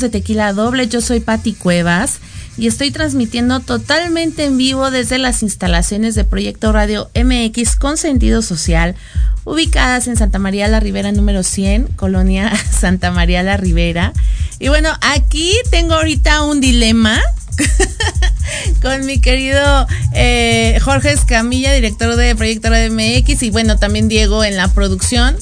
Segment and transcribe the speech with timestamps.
[0.00, 0.88] de Tequila Doble.
[0.88, 2.18] Yo soy Patti Cuevas
[2.56, 8.42] y estoy transmitiendo totalmente en vivo desde las instalaciones de Proyecto Radio MX con sentido
[8.42, 8.94] social,
[9.44, 14.12] ubicadas en Santa María la Ribera número 100, Colonia Santa María la Ribera.
[14.58, 17.20] Y bueno, aquí tengo ahorita un dilema.
[18.82, 24.42] con mi querido eh, Jorge Escamilla, director de Proyecto Radio MX, y bueno, también Diego
[24.42, 25.36] en la producción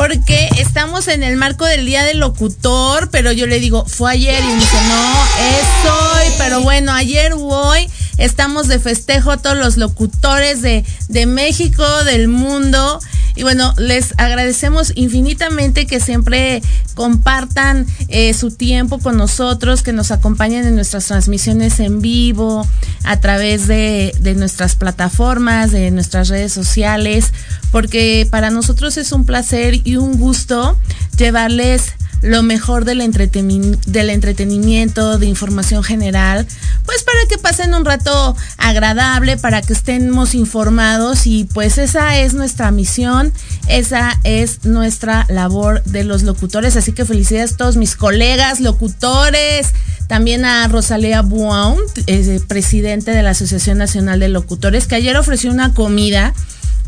[0.00, 4.42] porque estamos en el marco del Día del Locutor, pero yo le digo, fue ayer
[4.42, 9.76] y me dice, no, es hoy, pero bueno, ayer hoy estamos de festejo todos los
[9.76, 12.98] locutores de, de México, del mundo.
[13.40, 16.60] Y bueno, les agradecemos infinitamente que siempre
[16.94, 22.66] compartan eh, su tiempo con nosotros, que nos acompañen en nuestras transmisiones en vivo,
[23.02, 27.32] a través de, de nuestras plataformas, de nuestras redes sociales,
[27.72, 30.76] porque para nosotros es un placer y un gusto
[31.16, 36.46] llevarles lo mejor del, del entretenimiento, de información general,
[36.84, 42.34] pues para que pasen un rato agradable, para que estemos informados y pues esa es
[42.34, 43.32] nuestra misión,
[43.68, 49.68] esa es nuestra labor de los locutores, así que felicidades a todos mis colegas locutores,
[50.08, 51.76] también a Rosalía Buon,
[52.06, 56.34] eh, presidente de la Asociación Nacional de Locutores, que ayer ofreció una comida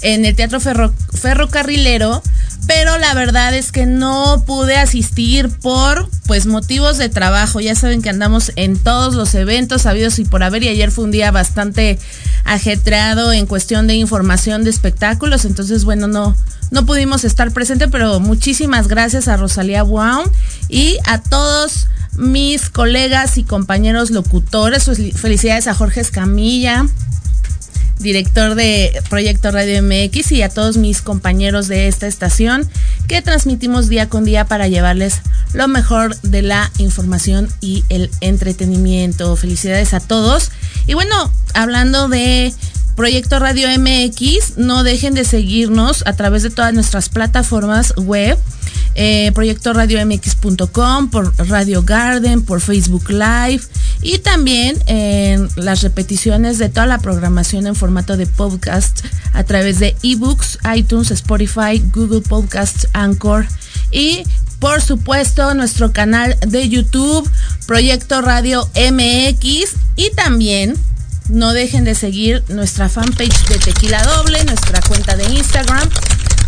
[0.00, 2.22] en el Teatro Ferrocarrilero
[2.66, 7.60] pero la verdad es que no pude asistir por pues motivos de trabajo.
[7.60, 11.04] Ya saben que andamos en todos los eventos habidos y por haber y ayer fue
[11.04, 11.98] un día bastante
[12.44, 16.36] ajetreado en cuestión de información de espectáculos, entonces bueno, no
[16.70, 20.24] no pudimos estar presente, pero muchísimas gracias a Rosalía Brown
[20.70, 21.86] y a todos
[22.16, 24.90] mis colegas y compañeros locutores.
[25.16, 26.86] Felicidades a Jorge Escamilla,
[27.98, 32.68] director de Proyecto Radio MX y a todos mis compañeros de esta estación
[33.08, 35.20] que transmitimos día con día para llevarles
[35.52, 39.36] lo mejor de la información y el entretenimiento.
[39.36, 40.50] Felicidades a todos.
[40.86, 42.52] Y bueno, hablando de
[42.96, 48.38] Proyecto Radio MX, no dejen de seguirnos a través de todas nuestras plataformas web
[48.94, 53.62] eh, proyectoradiomx.com, por Radio Garden, por Facebook Live
[54.02, 59.02] y también en las repeticiones de toda la programación en formato de podcast
[59.32, 63.46] a través de ebooks, iTunes, Spotify, Google Podcasts, Anchor
[63.90, 64.24] y
[64.62, 67.28] por supuesto nuestro canal de YouTube,
[67.66, 70.76] Proyecto Radio MX y también
[71.28, 75.88] no dejen de seguir nuestra fanpage de Tequila Doble, nuestra cuenta de Instagram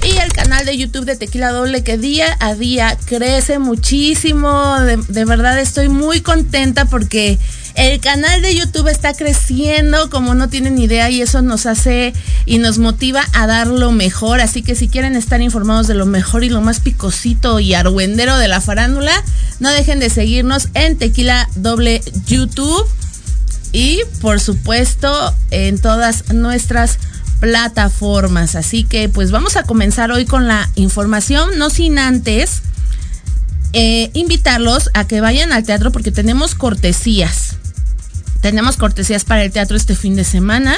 [0.04, 4.76] y el canal de YouTube de Tequila Doble que día a día crece muchísimo.
[4.80, 7.40] De, verdad estoy muy contenta porque
[7.74, 12.14] el canal de YouTube está creciendo como no tienen idea y eso nos hace
[12.46, 14.40] y nos motiva a dar lo mejor.
[14.40, 18.38] Así que si quieren estar informados de lo mejor y lo más picosito y argüendero
[18.38, 19.12] de la farándula,
[19.58, 22.86] no dejen de seguirnos en Tequila Doble YouTube
[23.72, 26.98] y por supuesto en todas nuestras
[27.40, 28.54] plataformas.
[28.54, 32.62] Así que pues vamos a comenzar hoy con la información, no sin antes
[33.72, 37.56] eh, invitarlos a que vayan al teatro porque tenemos cortesías.
[38.44, 40.76] Tenemos cortesías para el teatro este fin de semana.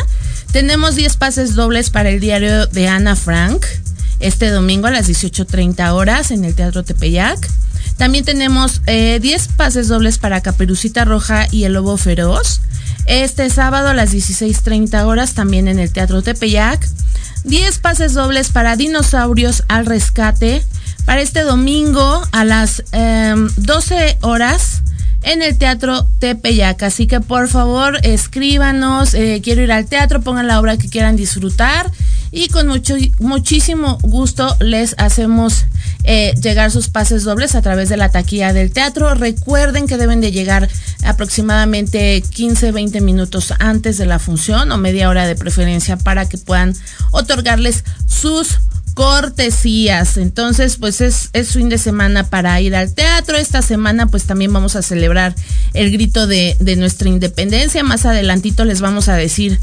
[0.53, 3.67] Tenemos 10 pases dobles para el diario de Ana Frank
[4.21, 7.45] este domingo a las 18.30 horas en el Teatro Tepeyac.
[7.97, 12.61] También tenemos 10 eh, pases dobles para Caperucita Roja y el Lobo Feroz
[13.07, 16.89] este sábado a las 16.30 horas también en el Teatro Tepeyac.
[17.43, 20.63] 10 pases dobles para Dinosaurios al Rescate.
[21.05, 24.83] Para este domingo a las 12 em, horas
[25.27, 26.83] en el Teatro Tepeyac.
[26.85, 31.17] Así que por favor escríbanos, eh, quiero ir al teatro, pongan la obra que quieran
[31.17, 31.91] disfrutar
[32.31, 35.67] y con mucho, muchísimo gusto les hacemos
[36.05, 39.15] eh, llegar sus pases dobles a través de la taquilla del teatro.
[39.15, 40.69] Recuerden que deben de llegar
[41.05, 46.39] aproximadamente 15, 20 minutos antes de la función o media hora de preferencia para que
[46.39, 46.75] puedan
[47.11, 48.61] otorgarles sus
[48.97, 50.17] cortesías.
[50.17, 53.37] Entonces, pues es, fin de semana para ir al teatro.
[53.37, 55.35] Esta semana, pues también vamos a celebrar
[55.75, 57.85] el grito de, de nuestra independencia.
[57.85, 59.61] Más adelantito les vamos a decir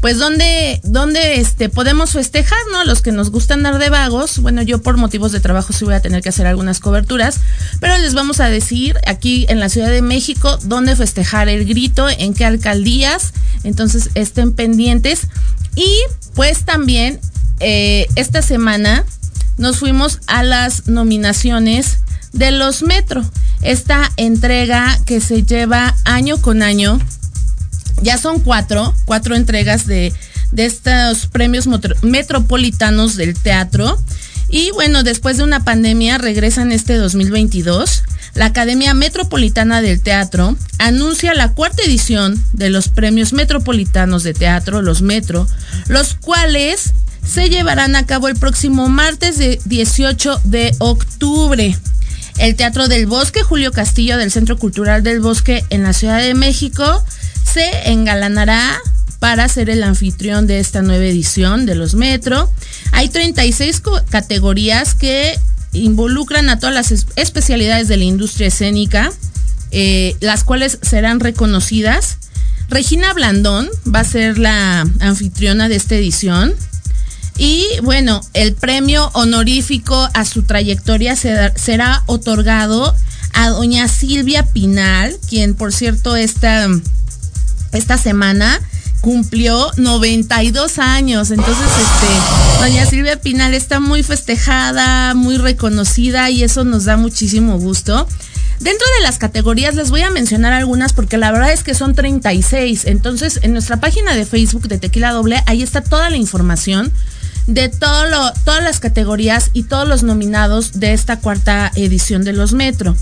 [0.00, 2.84] pues donde, donde este, podemos festejar, ¿no?
[2.84, 4.40] Los que nos gustan dar de vagos.
[4.40, 7.38] Bueno, yo por motivos de trabajo sí voy a tener que hacer algunas coberturas,
[7.78, 12.08] pero les vamos a decir aquí en la Ciudad de México dónde festejar el grito,
[12.08, 13.32] en qué alcaldías.
[13.62, 15.28] Entonces estén pendientes.
[15.76, 16.00] Y
[16.34, 17.20] pues también
[17.62, 19.04] eh, esta semana
[19.56, 21.98] nos fuimos a las nominaciones
[22.32, 23.24] de los Metro.
[23.62, 26.98] Esta entrega que se lleva año con año
[28.02, 30.12] ya son cuatro, cuatro entregas de,
[30.56, 31.66] estos premios
[32.02, 33.98] metropolitanos del teatro.
[34.48, 38.02] Y bueno, después de una pandemia regresan este 2022.
[38.34, 44.82] La Academia Metropolitana del Teatro anuncia la cuarta edición de los premios metropolitanos de teatro,
[44.82, 45.46] los Metro,
[45.88, 46.92] los cuales
[47.24, 51.76] se llevarán a cabo el próximo martes de 18 de octubre.
[52.38, 56.34] El Teatro del Bosque, Julio Castillo del Centro Cultural del Bosque en la Ciudad de
[56.34, 57.04] México,
[57.44, 58.78] se engalanará
[59.18, 62.50] para ser el anfitrión de esta nueva edición de los Metro.
[62.90, 65.38] Hay 36 categorías que
[65.72, 69.12] involucran a todas las especialidades de la industria escénica,
[69.70, 72.18] eh, las cuales serán reconocidas.
[72.68, 76.54] Regina Blandón va a ser la anfitriona de esta edición.
[77.44, 82.94] Y bueno, el premio honorífico a su trayectoria será otorgado
[83.32, 86.68] a doña Silvia Pinal, quien por cierto esta
[87.72, 88.60] esta semana
[89.00, 91.32] cumplió 92 años.
[91.32, 97.58] Entonces, este, doña Silvia Pinal está muy festejada, muy reconocida y eso nos da muchísimo
[97.58, 98.06] gusto.
[98.60, 101.96] Dentro de las categorías les voy a mencionar algunas porque la verdad es que son
[101.96, 102.84] 36.
[102.84, 106.92] Entonces, en nuestra página de Facebook de Tequila Doble, ahí está toda la información
[107.46, 112.96] de todas las categorías y todos los nominados de esta cuarta edición de los Metro.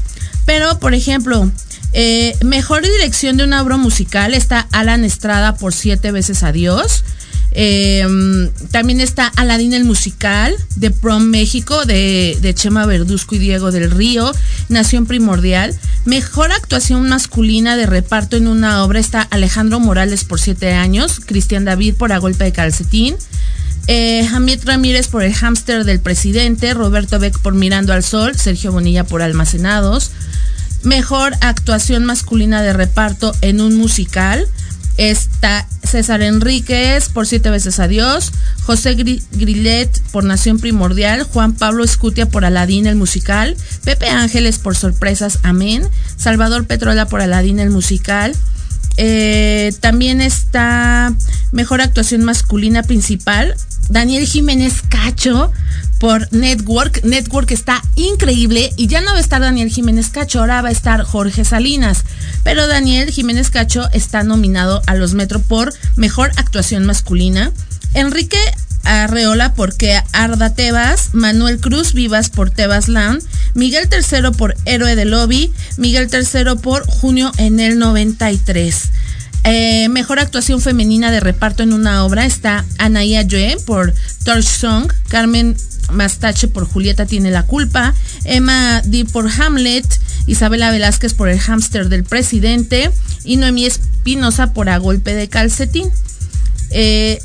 [0.47, 1.51] Pero, por ejemplo,
[1.93, 7.05] eh, mejor dirección de una obra musical está Alan Estrada por Siete veces Adiós.
[7.53, 8.07] Eh,
[8.71, 13.91] también está Aladín el musical de Prom México de, de, Chema Verduzco y Diego del
[13.91, 14.31] Río,
[14.69, 15.77] Nación Primordial.
[16.05, 21.65] Mejor actuación masculina de reparto en una obra está Alejandro Morales por siete años, Cristian
[21.65, 23.17] David por A Golpe de Calcetín,
[23.87, 24.29] eh,
[24.65, 29.23] Ramírez por El Hámster del Presidente, Roberto Beck por Mirando al Sol, Sergio Bonilla por
[29.23, 30.13] Almacenados.
[30.83, 34.47] Mejor actuación masculina de reparto en un musical.
[34.97, 38.33] Está César Enríquez por Siete veces Adiós,
[38.63, 44.77] José Grillet por Nación Primordial, Juan Pablo Escutia por Aladín el musical, Pepe Ángeles por
[44.77, 48.35] Sorpresas Amén, Salvador Petrola por Aladín el musical.
[49.03, 51.15] Eh, también está
[51.53, 53.55] Mejor Actuación Masculina Principal,
[53.89, 55.51] Daniel Jiménez Cacho
[55.99, 57.03] por Network.
[57.03, 60.73] Network está increíble y ya no va a estar Daniel Jiménez Cacho, ahora va a
[60.73, 62.05] estar Jorge Salinas.
[62.45, 67.53] Pero Daniel Jiménez Cacho está nominado a los Metro por Mejor Actuación Masculina.
[67.95, 68.39] Enrique
[68.85, 73.23] Arreola por Que Arda Tebas, Manuel Cruz Vivas por Tebas Land,
[73.55, 78.91] Miguel III por Héroe de Lobby, Miguel III por Junio en el 93.
[79.45, 83.95] Eh, mejor actuación femenina de reparto en una obra está Anaya Joe por
[84.25, 85.57] Torch Song, Carmen
[85.91, 87.95] Mastache por Julieta tiene la culpa,
[88.25, 89.87] Emma Di por Hamlet,
[90.27, 92.91] Isabela Velázquez por El hámster del presidente.
[93.25, 95.89] Y Noemí Espinosa por A golpe de calcetín.
[96.71, 97.21] Eh,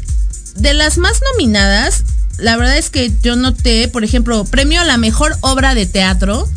[0.56, 2.04] de las más nominadas,
[2.38, 6.50] la verdad es que yo noté, por ejemplo, premio a la mejor obra de teatro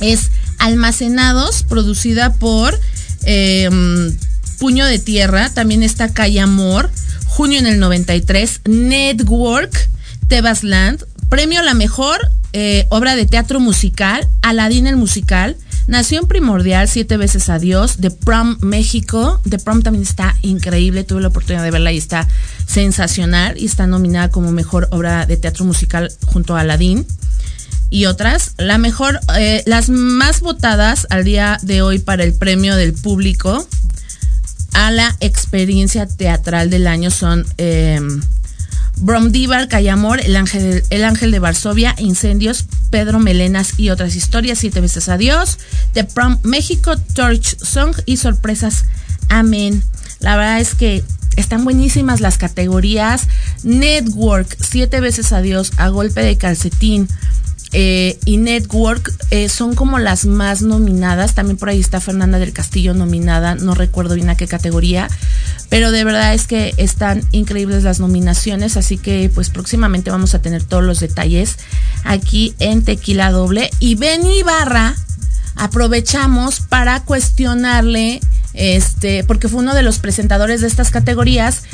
[0.00, 2.78] es Almacenados, producida por
[3.22, 4.16] em,
[4.58, 6.90] Puño de Tierra, también está Calle Amor,
[7.26, 9.88] junio en el 93, Network,
[10.26, 12.18] Tebasland, premio a la mejor
[12.52, 15.56] eh, obra de teatro musical, Aladín el musical,
[15.88, 19.40] Nación Primordial, Siete veces Adiós, The Prom México.
[19.48, 22.28] The Prom también está increíble, tuve la oportunidad de verla y está
[22.66, 27.06] sensacional y está nominada como mejor obra de teatro musical junto a Aladín
[27.88, 28.52] y otras.
[28.58, 33.66] La mejor, eh, las más votadas al día de hoy para el premio del público
[34.74, 37.98] a la experiencia teatral del año son eh,
[39.00, 44.80] Bromdívar, Cayamor, el ángel, el ángel de Varsovia, Incendios, Pedro Melenas y otras historias, Siete
[44.80, 45.58] veces Adiós,
[45.92, 48.84] The Prom México, Torch Song y Sorpresas.
[49.28, 49.82] Amén.
[50.20, 51.04] La verdad es que
[51.36, 53.28] están buenísimas las categorías.
[53.62, 57.08] Network, Siete veces Adiós, A Golpe de Calcetín,
[57.72, 61.34] eh, y Network eh, son como las más nominadas.
[61.34, 65.08] También por ahí está Fernanda del Castillo nominada, no recuerdo bien a qué categoría,
[65.68, 70.40] pero de verdad es que están increíbles las nominaciones, así que pues próximamente vamos a
[70.40, 71.56] tener todos los detalles
[72.04, 73.70] aquí en Tequila Doble.
[73.80, 74.94] Y Benny Ibarra,
[75.56, 78.20] aprovechamos para cuestionarle,
[78.54, 81.64] este, porque fue uno de los presentadores de estas categorías,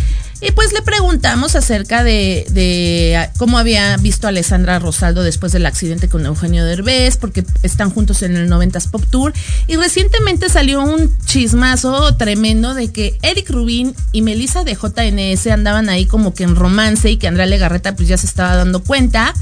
[0.46, 5.64] Y pues le preguntamos acerca de, de cómo había visto a Alessandra Rosaldo después del
[5.64, 9.32] accidente con Eugenio Derbez, porque están juntos en el 90s Pop Tour.
[9.68, 15.88] Y recientemente salió un chismazo tremendo de que Eric Rubin y Melissa de JNS andaban
[15.88, 19.32] ahí como que en romance y que Andrea Legarreta pues ya se estaba dando cuenta.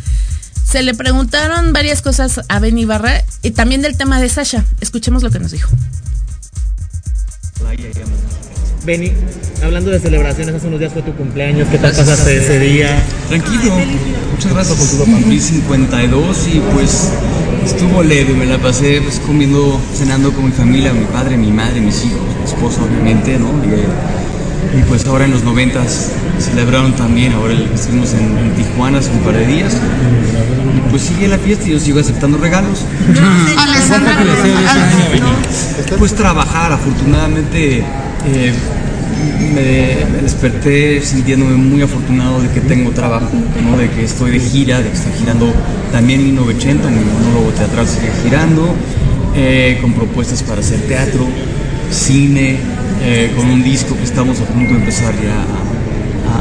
[0.64, 4.64] Se le preguntaron varias cosas a Ben Ibarra y también del tema de Sasha.
[4.80, 5.68] Escuchemos lo que nos dijo.
[8.84, 9.12] Benny,
[9.62, 13.00] hablando de celebraciones, hace unos días fue tu cumpleaños, ¿qué tal pasaste ese día?
[13.28, 13.76] Tranquilo,
[14.32, 15.12] muchas gracias por tu papá.
[15.12, 17.12] Cumplí 52 y pues
[17.64, 21.80] estuvo leve, me la pasé pues comiendo, cenando con mi familia, mi padre, mi madre,
[21.80, 23.50] mis hijos, mi esposa obviamente, ¿no?
[23.64, 25.80] Y, y pues ahora en los 90
[26.40, 29.76] celebraron también, ahora estuvimos en, en, Tijuana hace un par de días
[30.90, 32.84] pues sigue la fiesta y yo sigo aceptando regalos.
[35.98, 37.84] Pues trabajar, afortunadamente
[38.26, 38.52] eh,
[39.54, 43.30] me, me, desperté sintiéndome muy afortunado de que tengo trabajo,
[43.62, 43.76] ¿no?
[43.76, 45.52] de que estoy de gira, de que estoy girando
[45.92, 48.74] también mi 980, mi monólogo teatral sigue girando,
[49.34, 51.26] eh, con propuestas para hacer teatro,
[51.90, 52.58] cine,
[53.02, 55.81] eh, con un disco que estamos a punto de empezar ya a,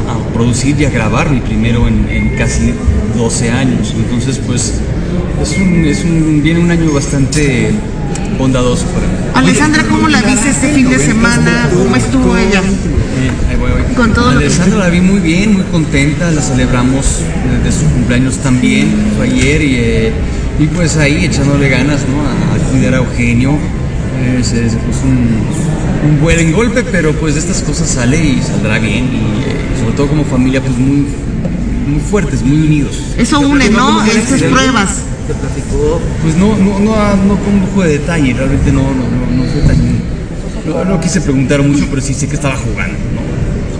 [0.08, 2.72] a, producir y a grabar, mi primero en, en, casi
[3.16, 3.94] 12 años.
[3.96, 4.74] Entonces, pues,
[5.42, 7.70] es un, es un, viene un año bastante
[8.38, 9.12] bondadoso para mí.
[9.34, 11.68] Alessandra, ¿cómo la viste este fin de semana?
[11.72, 12.60] ¿Cómo estuvo ella?
[12.60, 13.94] Eh, voy, voy.
[13.94, 17.20] Con todo Alessandra la vi muy bien, muy contenta, la celebramos
[17.62, 20.12] desde su cumpleaños también, fue ayer y, eh,
[20.58, 22.22] y pues ahí echándole ganas ¿no?
[22.22, 23.58] a, a cuidar a Eugenio.
[24.20, 28.42] Eh, se, se, puso un, un, buen golpe, pero pues de estas cosas sale y
[28.42, 31.06] saldrá bien y sobre todo como familia pues muy,
[31.86, 33.00] muy fuertes, muy unidos.
[33.16, 34.04] Eso une, ¿no?
[34.04, 36.00] Estas pruebas te platicó?
[36.22, 39.62] Pues no, no, no, no con lujo de detalle, realmente no, no, no, no fue
[39.62, 39.78] tan.
[40.66, 43.31] No, no, quise preguntar mucho, pero sí sé que estaba jugando, ¿no?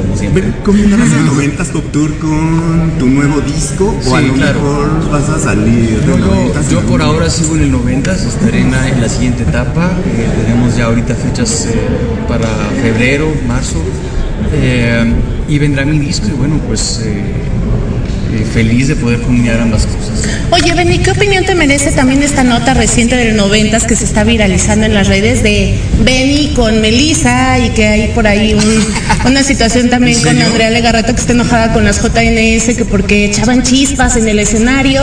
[0.02, 0.44] Como siempre.
[0.64, 3.96] ¿Combinabas el 90s Top Tour con tu nuevo disco?
[4.00, 4.60] Sí, ¿O a lo claro.
[4.60, 8.72] mejor vas a salir No, yo, yo por ahora sigo en el 90s, estaré en
[8.72, 9.90] la, en la siguiente etapa.
[10.06, 11.74] Eh, tenemos ya ahorita fechas eh,
[12.28, 12.48] para
[12.82, 13.80] febrero, marzo.
[14.52, 15.12] Eh,
[15.48, 17.00] y vendrá mi disco, y bueno, pues
[18.52, 20.28] feliz de poder combinar ambas cosas.
[20.50, 24.24] Oye, Benny, ¿qué opinión te merece también esta nota reciente del 90 que se está
[24.24, 28.84] viralizando en las redes de Benny con Melissa y que hay por ahí un,
[29.26, 33.62] una situación también con Andrea Legarreta que está enojada con las JNS que porque echaban
[33.62, 35.02] chispas en el escenario?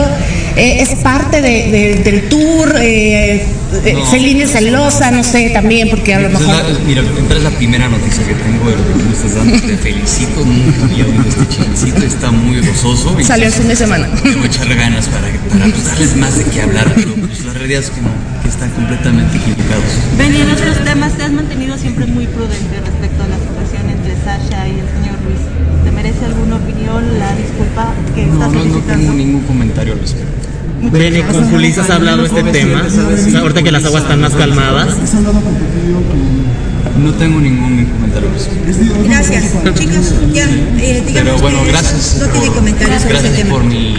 [0.56, 4.06] Eh, es parte de, de, del tour, eh, no.
[4.06, 6.46] Celine es celosa, no sé, también, porque a lo mejor...
[6.46, 9.60] La, mira, esta es la primera noticia que tengo de lo que me estás dando,
[9.60, 13.16] te felicito, nunca había oído este chilencito, está muy gozoso.
[13.22, 14.08] Salió el fin de semana.
[14.24, 17.80] Debo echar ganas para, para pues, darles más de qué hablar, pero pues, la realidad
[17.80, 18.10] es que no,
[18.42, 19.84] que están completamente equivocados.
[20.18, 24.14] Benny, en otros temas te has mantenido siempre muy prudente respecto a la situación entre
[24.24, 25.40] Sasha y el señor Ruiz.
[25.84, 28.96] ¿Te merece alguna opinión la disculpa que no, estás no, solicitando?
[28.96, 30.50] No tengo ningún comentario al respecto.
[30.82, 32.82] Benny, con Julissa has hablado este tema,
[33.40, 34.96] ahorita que las aguas están más calmadas.
[36.98, 38.28] No tengo ningún comentario.
[39.04, 39.44] Gracias.
[39.78, 42.18] Chicos, ya, eh, digamos Pero bueno, que gracias.
[42.20, 43.54] No tiene comentarios sobre Gracias ese tema.
[43.54, 43.96] por mi.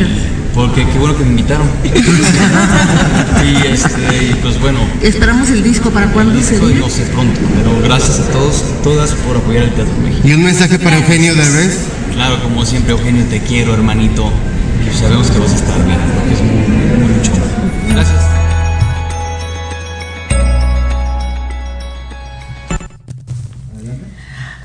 [0.53, 1.67] Porque qué bueno que me invitaron.
[1.83, 4.79] y, este, y pues bueno.
[5.01, 9.11] Esperamos el disco para cuándo disco no sé pronto, pero gracias a todos y todas
[9.11, 10.27] por apoyar el Teatro México.
[10.27, 11.79] ¿Y un mensaje para Eugenio Derbez?
[12.13, 14.31] Claro, como siempre, Eugenio, te quiero, hermanito.
[14.85, 16.50] Y sabemos que vas a estar bien, porque es mucho.
[18.01, 18.21] Gracias.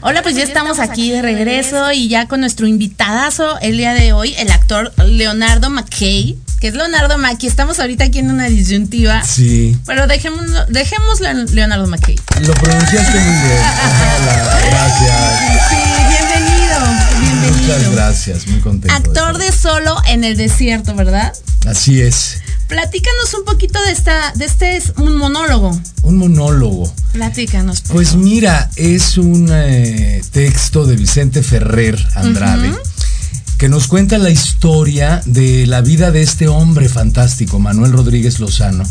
[0.01, 4.13] Hola, pues ya estamos aquí de regreso y ya con nuestro invitadazo el día de
[4.15, 7.47] hoy, el actor Leonardo McKay, que es Leonardo Mackie.
[7.49, 9.23] Estamos ahorita aquí en una disyuntiva.
[9.23, 9.77] Sí.
[9.85, 12.17] Pero dejémoslo, dejémoslo en Leonardo McKay.
[12.41, 13.59] Lo pronunciaste muy bien.
[14.23, 15.69] Hola, gracias.
[15.69, 15.77] Sí,
[16.09, 16.79] bienvenido,
[17.21, 17.77] bienvenido.
[17.77, 18.95] Muchas gracias, muy contento.
[18.95, 21.35] Actor de, de solo en el desierto, ¿verdad?
[21.67, 22.39] Así es.
[22.69, 25.79] Platícanos un poquito de esta, de este es un monólogo.
[26.03, 26.93] Un monólogo.
[27.13, 27.83] Platícanos.
[27.93, 28.25] Pues favor.
[28.25, 32.71] mira, es un eh, texto de Vicente Ferrer Andrade.
[32.71, 33.59] Uh -huh.
[33.59, 38.85] que nos cuenta la historia de la vida de este hombre fantástico, Manuel Rodríguez Lozano,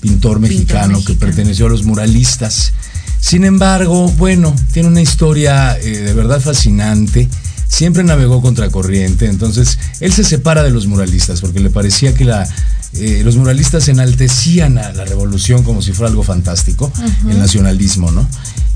[0.00, 1.04] pintor mexicano, pintor mexicano.
[1.04, 2.72] que perteneció a los muralistas.
[3.20, 7.28] Sin embargo, bueno, tiene una historia eh, de verdad fascinante.
[7.68, 12.48] Siempre navegó contracorriente, entonces él se separa de los muralistas porque le parecía que la,
[12.98, 17.30] eh, los muralistas enaltecían a la revolución como si fuera algo fantástico, uh -huh.
[17.30, 18.28] el nacionalismo, ¿no?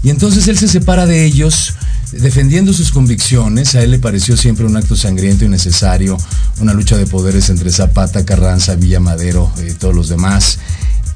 [0.03, 1.75] Y entonces él se separa de ellos
[2.13, 6.17] defendiendo sus convicciones, a él le pareció siempre un acto sangriento y necesario,
[6.61, 10.59] una lucha de poderes entre Zapata, Carranza, Villa Madero y eh, todos los demás.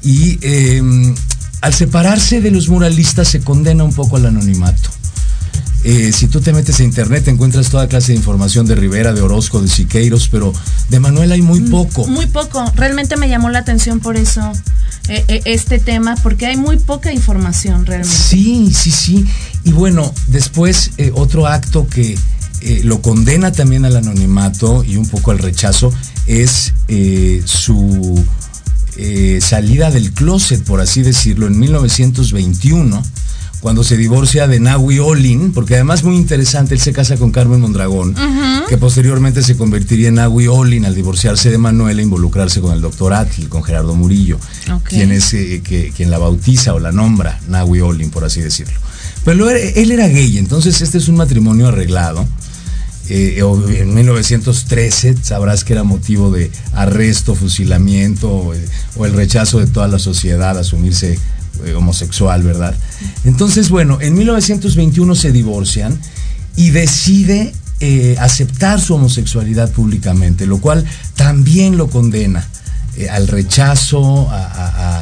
[0.03, 0.81] Y eh,
[1.61, 4.89] al separarse de los muralistas se condena un poco al anonimato.
[5.87, 9.21] Eh, si tú te metes a internet encuentras toda clase de información de Rivera, de
[9.21, 10.51] Orozco, de Siqueiros, pero
[10.89, 12.07] de Manuel hay muy poco.
[12.07, 12.65] Muy poco.
[12.75, 14.41] Realmente me llamó la atención por eso
[15.09, 18.17] eh, eh, este tema, porque hay muy poca información realmente.
[18.17, 19.27] Sí, sí, sí.
[19.63, 22.17] Y bueno, después eh, otro acto que
[22.83, 25.93] lo condena también al anonimato y un poco al rechazo
[26.25, 26.73] es
[27.45, 28.25] su
[29.39, 33.03] salida del closet, por así decirlo, en 1921
[33.65, 37.59] cuando se divorcia de Nahui Olin, porque además muy interesante, él se casa con Carmen
[37.61, 38.13] Mondragón,
[38.69, 42.81] que posteriormente se convertiría en Nahui Olin al divorciarse de Manuel e involucrarse con el
[42.81, 44.37] doctor Atl, con Gerardo Murillo,
[44.87, 48.79] quien es eh, que- quien la bautiza o la nombra Nahui Olin, por así decirlo.
[49.23, 52.27] Pero él, él era gay, entonces este es un matrimonio arreglado.
[53.09, 53.39] Eh,
[53.79, 58.63] en 1913 sabrás que era motivo de arresto, fusilamiento o, eh,
[58.95, 61.17] o el rechazo de toda la sociedad a asumirse
[61.65, 62.75] eh, homosexual, ¿verdad?
[63.23, 65.97] Entonces, bueno, en 1921 se divorcian
[66.55, 72.47] y decide eh, aceptar su homosexualidad públicamente, lo cual también lo condena
[72.97, 75.01] eh, al rechazo, a-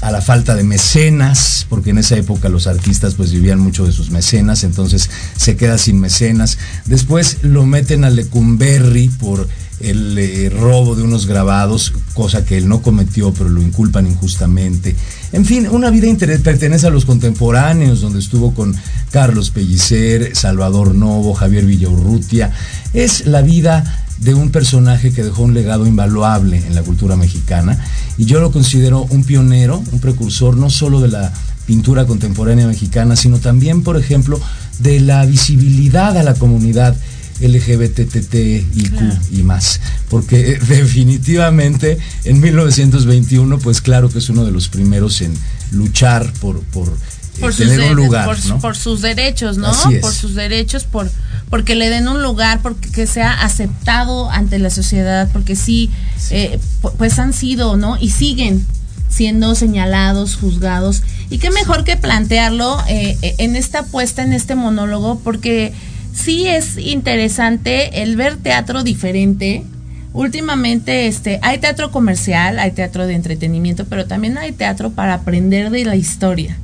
[0.00, 3.92] a- la falta de mecenas, porque en esa época los artistas pues vivían mucho de
[3.92, 6.58] sus mecenas, entonces se queda sin mecenas.
[6.84, 9.48] Después lo meten a Lecumberri por
[9.80, 14.94] el eh, robo de unos grabados, cosa que él no cometió, pero lo inculpan injustamente.
[15.32, 16.06] En fin, una vida
[16.42, 18.74] pertenece a los contemporáneos, donde estuvo con
[19.10, 22.52] Carlos Pellicer, Salvador Novo, Javier Villaurrutia.
[22.92, 27.84] Es la vida de un personaje que dejó un legado invaluable en la cultura mexicana
[28.16, 31.32] y yo lo considero un pionero, un precursor no solo de la
[31.66, 34.40] pintura contemporánea mexicana, sino también, por ejemplo,
[34.78, 36.96] de la visibilidad a la comunidad
[37.40, 44.68] LGBTTIQ y más, porque eh, definitivamente en 1921, pues claro que es uno de los
[44.68, 45.34] primeros en
[45.72, 48.58] luchar por, por, eh, por tener un lugar, por, ¿no?
[48.60, 49.68] por sus derechos, ¿no?
[49.68, 50.00] Así es.
[50.00, 51.10] Por sus derechos, por
[51.50, 55.90] porque le den un lugar, porque que sea aceptado ante la sociedad, porque sí,
[56.30, 57.96] eh, pu- pues han sido, ¿no?
[58.00, 58.66] Y siguen
[59.08, 61.02] siendo señalados, juzgados.
[61.30, 65.72] Y qué mejor que plantearlo eh, eh, en esta puesta, en este monólogo, porque
[66.14, 69.64] sí es interesante el ver teatro diferente.
[70.12, 75.70] Últimamente este, hay teatro comercial, hay teatro de entretenimiento, pero también hay teatro para aprender
[75.70, 76.56] de la historia.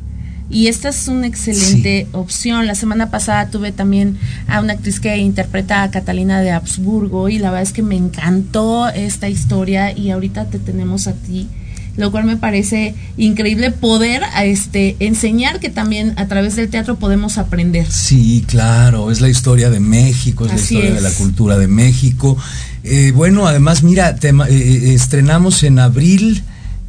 [0.48, 2.66] Y esta es una excelente opción.
[2.66, 7.38] La semana pasada tuve también a una actriz que interpreta a Catalina de Habsburgo y
[7.38, 11.48] la verdad es que me encantó esta historia y ahorita te tenemos a ti,
[11.96, 16.96] lo cual me parece increíble poder a este enseñar que también a través del teatro
[16.98, 17.86] podemos aprender.
[17.90, 22.36] Sí, claro, es la historia de México, es la historia de la cultura de México.
[22.84, 26.42] Eh, bueno, además, mira, tema- eh, eh, estrenamos en abril,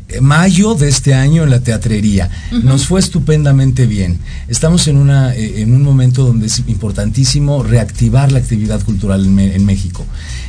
[0.07, 2.29] eh, mayo de este año en la teatrería.
[2.63, 4.19] Nos fue estupendamente bien.
[4.47, 9.65] Estamos en, una, en un momento donde es importantísimo reactivar la actividad cultural en, en
[9.65, 10.05] México.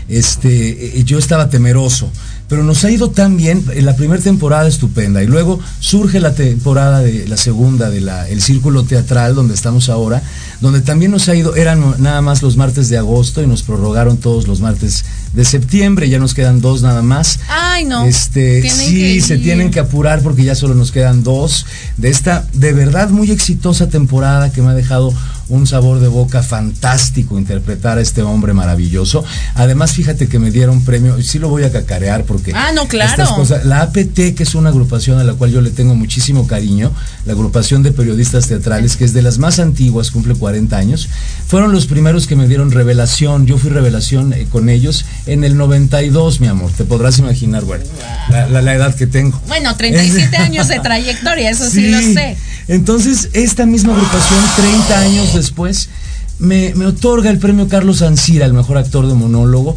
[0.08, 2.10] Este, yo estaba temeroso,
[2.52, 6.34] pero nos ha ido tan bien, en la primera temporada estupenda, y luego surge la
[6.34, 10.22] temporada de la segunda de la, el círculo teatral donde estamos ahora,
[10.60, 14.18] donde también nos ha ido, eran nada más los martes de agosto y nos prorrogaron
[14.18, 17.40] todos los martes de septiembre, ya nos quedan dos nada más.
[17.48, 18.04] Ay, no.
[18.04, 21.64] Este, sí, se tienen que apurar porque ya solo nos quedan dos
[21.96, 25.14] de esta de verdad muy exitosa temporada que me ha dejado
[25.48, 29.24] un sabor de boca fantástico interpretar a este hombre maravilloso.
[29.54, 32.86] Además, fíjate que me dieron premio, y sí lo voy a cacarear porque Ah, no,
[32.88, 33.10] claro.
[33.10, 36.46] estas cosas- la APT, que es una agrupación a la cual yo le tengo muchísimo
[36.46, 36.92] cariño,
[37.26, 41.08] la agrupación de periodistas teatrales, que es de las más antiguas, cumple 40 años,
[41.52, 43.44] fueron los primeros que me dieron revelación.
[43.44, 46.70] Yo fui revelación eh, con ellos en el 92, mi amor.
[46.74, 47.84] Te podrás imaginar, bueno,
[48.30, 49.38] la, la- la edad que tengo.
[49.48, 52.38] Bueno, 37 años de trayectoria, eso sí, lo sé.
[52.68, 55.90] Entonces, esta misma agrupación, 30 años después,
[56.38, 59.76] me, me otorga el premio Carlos Ancira, el mejor actor de monólogo.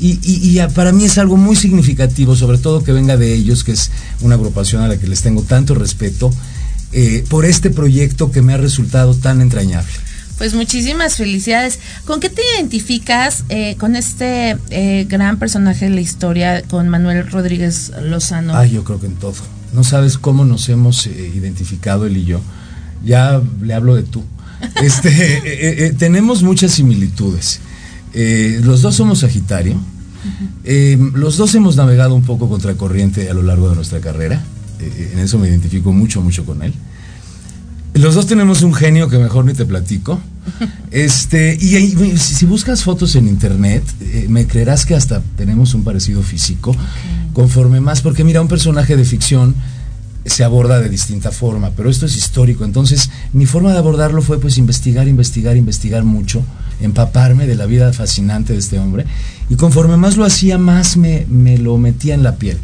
[0.00, 3.64] Y, y- y, para mí es algo muy significativo, sobre todo que venga de ellos,
[3.64, 6.30] que es una agrupación a la que les tengo tanto respeto,
[6.92, 10.03] eh, por este proyecto que me ha resultado tan entrañable.
[10.38, 11.78] Pues muchísimas felicidades.
[12.06, 17.30] ¿Con qué te identificas eh, con este eh, gran personaje de la historia, con Manuel
[17.30, 18.56] Rodríguez Lozano?
[18.56, 19.34] Ay, yo creo que en todo.
[19.72, 22.40] No sabes cómo nos hemos eh, identificado él y yo.
[23.04, 24.24] Ya le hablo de tú.
[24.82, 27.60] Este, eh, eh, tenemos muchas similitudes.
[28.12, 29.76] Eh, los dos somos Sagitario.
[31.14, 34.42] Los dos hemos navegado un poco contracorriente a lo largo de nuestra carrera.
[34.80, 36.72] En eso me identifico mucho, mucho con él.
[37.94, 40.20] Los dos tenemos un genio que mejor ni te platico.
[40.90, 45.74] Este, y, ahí, si si buscas fotos en internet, eh, me creerás que hasta tenemos
[45.74, 46.76] un parecido físico.
[47.32, 49.54] Conforme más, porque mira, un personaje de ficción
[50.26, 52.64] se aborda de distinta forma, pero esto es histórico.
[52.64, 56.42] Entonces, mi forma de abordarlo fue pues investigar, investigar, investigar mucho,
[56.80, 59.04] empaparme de la vida fascinante de este hombre,
[59.50, 62.58] y conforme más lo hacía, más me, me lo metía en la piel.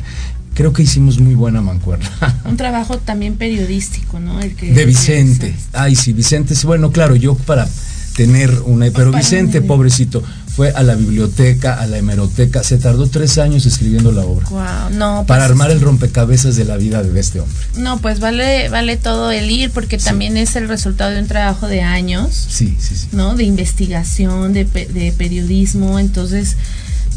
[0.54, 2.08] Creo que hicimos muy buena mancuerna.
[2.44, 4.40] Un trabajo también periodístico, ¿no?
[4.40, 5.54] El que de Vicente.
[5.72, 7.68] Ay, sí, Vicente, sí, bueno, claro, yo para
[8.16, 8.90] tener una...
[8.90, 10.22] Pero Vicente, pobrecito,
[10.54, 14.46] fue a la biblioteca, a la hemeroteca, se tardó tres años escribiendo la obra.
[14.50, 15.24] Wow, no.
[15.26, 17.56] para pues armar el rompecabezas de la vida de este hombre.
[17.76, 21.68] No, pues vale, vale todo el ir, porque también es el resultado de un trabajo
[21.68, 22.34] de años.
[22.34, 23.08] Sí, sí, sí.
[23.12, 23.36] ¿No?
[23.36, 26.56] De investigación, de, de periodismo, entonces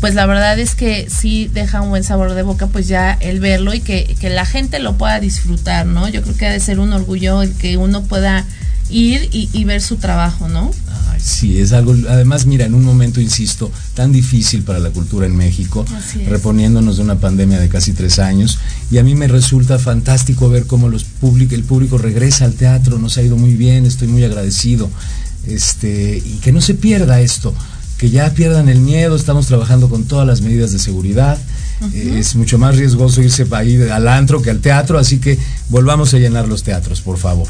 [0.03, 3.39] pues la verdad es que sí deja un buen sabor de boca, pues ya el
[3.39, 6.09] verlo y que, que, la gente lo pueda disfrutar, ¿no?
[6.09, 8.45] Yo creo que ha de ser un orgullo el que uno pueda
[8.89, 10.71] ir y, ver su trabajo, ¿no?
[11.09, 15.25] Ay, sí, es algo, además mira, en un momento, insisto, tan difícil para la cultura
[15.25, 15.85] en México,
[16.27, 18.59] reponiéndonos de una pandemia de casi tres años,
[18.91, 23.17] y a mí me resulta fantástico ver cómo los el público regresa al teatro, nos
[23.17, 24.89] ha ido muy bien, estoy muy agradecido,
[25.47, 27.55] este, y que no se pierda esto,
[28.03, 31.37] que ya pierdan el miedo, estamos trabajando con todas las medidas de seguridad,
[31.93, 35.39] eh, es mucho más riesgoso irse ahí al antro que al teatro, así que
[35.69, 37.47] volvamos a llenar los teatros, por favor.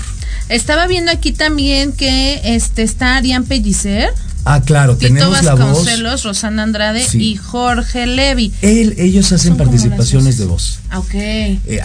[0.50, 4.12] Estaba viendo aquí también que este está Arián Pellicer.
[4.46, 5.88] Ah, claro, tenemos la voz.
[6.24, 8.52] Rosana Andrade y Jorge Levy.
[8.62, 10.80] Él, ellos hacen participaciones de voz.
[10.90, 11.14] Ah, ok.
[11.14, 11.80] Eh,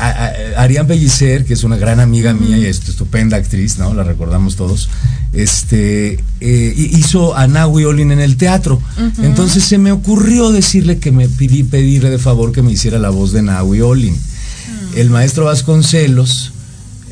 [0.56, 3.94] Arián Pellicer, que es una gran amiga mía y es estupenda actriz, ¿no?
[3.94, 4.88] La recordamos todos.
[5.32, 8.80] Este eh, hizo a Nahui Olin en el teatro.
[9.22, 13.10] Entonces se me ocurrió decirle que me pedí pedirle de favor que me hiciera la
[13.10, 14.16] voz de Nahui Olin.
[14.16, 14.90] Ah.
[14.96, 16.52] El maestro Vasconcelos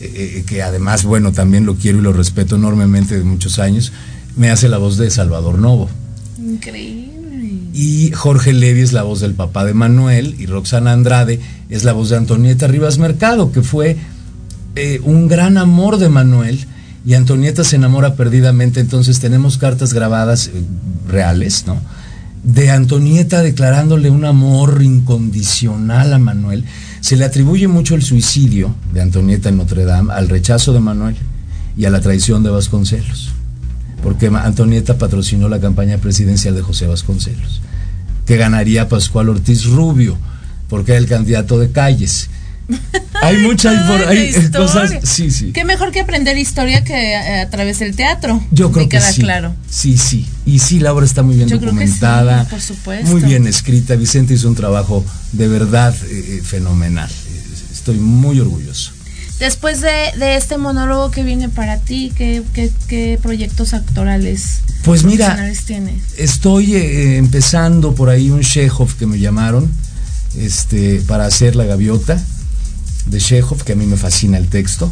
[0.00, 3.92] eh, que además, bueno, también lo quiero y lo respeto enormemente de muchos años,
[4.37, 5.88] me hace la voz de Salvador Novo.
[6.38, 7.16] Increíble.
[7.72, 11.92] Y Jorge Levy es la voz del papá de Manuel y Roxana Andrade es la
[11.92, 13.96] voz de Antonieta Rivas Mercado, que fue
[14.77, 16.66] eh, un gran amor de Manuel
[17.05, 20.62] y Antonieta se enamora perdidamente, entonces tenemos cartas grabadas eh,
[21.09, 21.81] reales, ¿no?
[22.42, 26.64] De Antonieta declarándole un amor incondicional a Manuel
[27.01, 31.14] se le atribuye mucho el suicidio de Antonieta en Notre Dame al rechazo de Manuel
[31.77, 33.33] y a la traición de Vasconcelos,
[34.07, 37.61] porque Antonieta patrocinó la campaña presidencial de José Vasconcelos,
[38.25, 40.16] que ganaría Pascual Ortiz Rubio,
[40.69, 42.31] porque era el candidato de calles.
[43.21, 43.75] Hay muchas
[44.57, 44.92] cosas.
[45.03, 45.51] Sí, sí.
[45.51, 48.40] Qué mejor que aprender historia que eh, a, través del teatro.
[48.53, 49.23] Yo creo que sí.
[49.23, 49.57] claro.
[49.69, 50.25] Sí, sí.
[50.45, 52.45] Y sí, la obra está muy bien documentada.
[52.45, 53.11] por supuesto.
[53.11, 53.97] Muy bien escrita.
[53.97, 57.11] Vicente hizo un trabajo de verdad eh, eh, fenomenal.
[57.73, 58.92] Estoy muy orgulloso.
[59.38, 66.03] Después de, este monólogo que viene para ti, ¿qué, proyectos actorales pues mira, tienes?
[66.16, 69.70] Estoy empezando por ahí un Chekhov que me llamaron
[70.38, 72.22] este, para hacer La Gaviota
[73.07, 74.90] de Chekhov, que a mí me fascina el texto.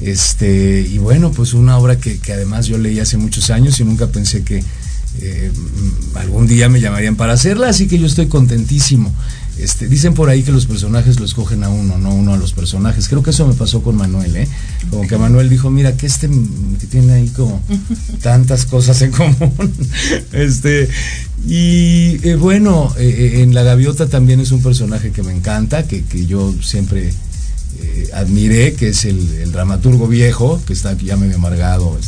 [0.00, 4.08] Este, y bueno, pues una obra que, además yo leí hace muchos años y nunca
[4.08, 4.64] pensé que
[5.20, 5.52] eh,
[6.14, 9.12] algún día me llamarían para hacerla, así que yo estoy contentísimo.
[9.58, 12.52] Este, dicen por ahí que los personajes lo escogen a uno, no uno a los
[12.52, 13.08] personajes.
[13.08, 14.48] Creo que eso me pasó con Manuel, ¿eh?
[14.90, 16.28] Como que Manuel dijo, mira, que este
[16.80, 17.62] que tiene ahí como
[18.22, 19.72] tantas cosas en común.
[20.32, 20.88] este,
[21.46, 26.04] y eh, bueno, eh, en La Gaviota también es un personaje que me encanta, que,
[26.04, 27.12] que yo siempre
[27.80, 31.98] eh, admiré, que es el, dramaturgo viejo, que está aquí ya medio amargado.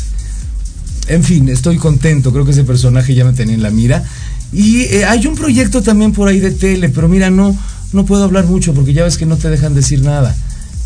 [1.09, 4.04] En fin, estoy contento, creo que ese personaje ya me tenía en la mira.
[4.52, 7.57] Y eh, hay un proyecto también por ahí de tele, pero mira, no,
[7.92, 10.37] no puedo hablar mucho porque ya ves que no te dejan decir nada.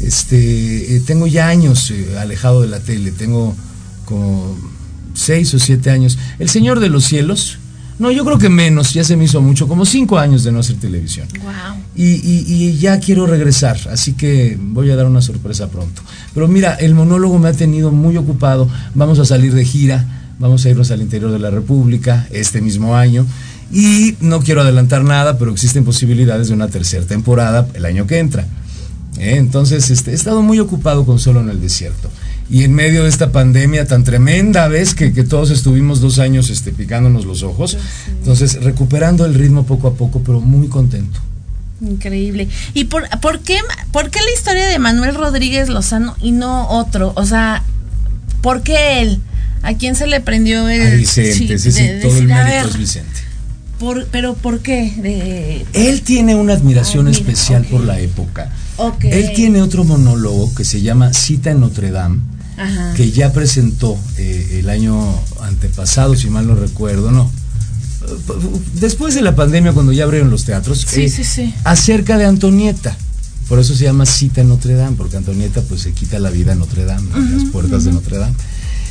[0.01, 3.55] Este, eh, tengo ya años alejado de la tele, tengo
[4.05, 4.57] como
[5.15, 6.19] seis o siete años.
[6.39, 7.59] El Señor de los Cielos,
[7.99, 10.61] no, yo creo que menos, ya se me hizo mucho, como cinco años de no
[10.61, 11.27] hacer televisión.
[11.43, 11.83] Wow.
[11.97, 16.01] Y, ya quiero regresar, así que voy a dar una sorpresa pronto.
[16.33, 20.07] Pero mira, el monólogo me ha tenido muy ocupado, vamos a salir de gira,
[20.39, 23.27] vamos a irnos al interior de la República este mismo año.
[23.71, 28.19] Y no quiero adelantar nada, pero existen posibilidades de una tercera temporada el año que
[28.19, 28.47] entra.
[29.19, 29.37] ¿Eh?
[29.37, 32.09] Entonces, este, he estado muy ocupado con Solo en el Desierto
[32.51, 36.73] y en medio de esta pandemia tan tremenda, ves que, todos estuvimos dos años este,
[36.73, 37.77] picándonos los ojos.
[38.09, 41.21] Entonces, recuperando el ritmo poco a poco, pero muy contento.
[41.83, 42.49] Increíble.
[42.75, 43.59] ¿Y por, por, qué,
[43.93, 47.13] por qué la historia de Manuel Rodríguez Lozano y no otro?
[47.17, 47.63] O sea,
[48.41, 49.21] ¿por qué él?
[49.63, 50.87] ¿A quién se le prendió el...
[50.87, 53.28] A Vicente, sí, todo el mérito es Vicente.
[53.79, 55.65] Por, ¿Pero por qué?
[55.73, 58.53] Él tiene una admiración ah, especial por la época.
[59.03, 62.21] Él tiene otro monólogo que se llama Cita en Notre Dame
[62.97, 64.97] que ya presentó eh, el año
[65.43, 67.31] antepasado, si mal no recuerdo, no.
[68.81, 72.97] Después de la pandemia, cuando ya abrieron los teatros, eh, sí, sí, acerca de Antonieta.
[73.49, 76.53] Por eso se llama Cita en Notre Dame, porque Antonieta pues se quita la vida
[76.53, 78.35] en Notre Dame, las puertas de Notre Dame.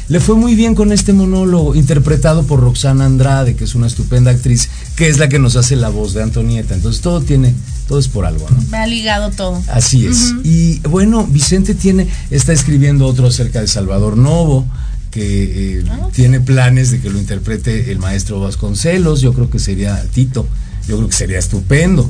[0.09, 4.31] Le fue muy bien con este monólogo, interpretado por Roxana Andrade, que es una estupenda
[4.31, 6.75] actriz, que es la que nos hace la voz de Antonieta.
[6.75, 7.53] Entonces todo tiene,
[7.89, 8.61] todo es por algo, ¿no?
[8.69, 9.61] Me ha ligado todo.
[9.67, 10.33] Así es.
[10.45, 14.65] Y bueno, Vicente tiene, está escribiendo otro acerca de Salvador Novo,
[15.11, 19.19] que eh, tiene planes de que lo interprete el maestro Vasconcelos.
[19.19, 20.47] Yo creo que sería Tito.
[20.87, 22.09] Yo creo que sería estupendo.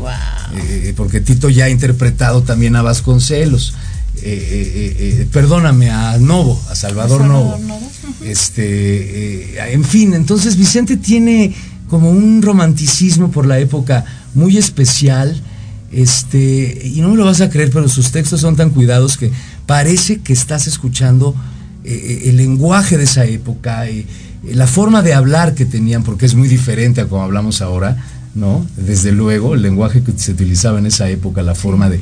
[0.55, 3.73] Eh, porque Tito ya ha interpretado también a Vasconcelos.
[4.23, 7.59] Eh, eh, eh, perdóname, a Novo, a Salvador, Novo.
[8.23, 11.53] Este, en fin, entonces Vicente tiene
[11.89, 15.41] como un romanticismo por la época muy especial.
[15.91, 19.31] Este, y no me lo vas a creer, pero sus textos son tan cuidados que
[19.65, 21.33] parece que estás escuchando
[21.85, 23.85] el lenguaje de esa época,
[24.43, 27.95] la forma de hablar que tenían, porque es muy diferente a como hablamos ahora,
[28.35, 28.65] ¿no?
[28.75, 32.01] Desde luego, el lenguaje que se utilizaba en esa época, la forma de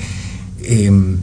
[0.63, 1.17] em,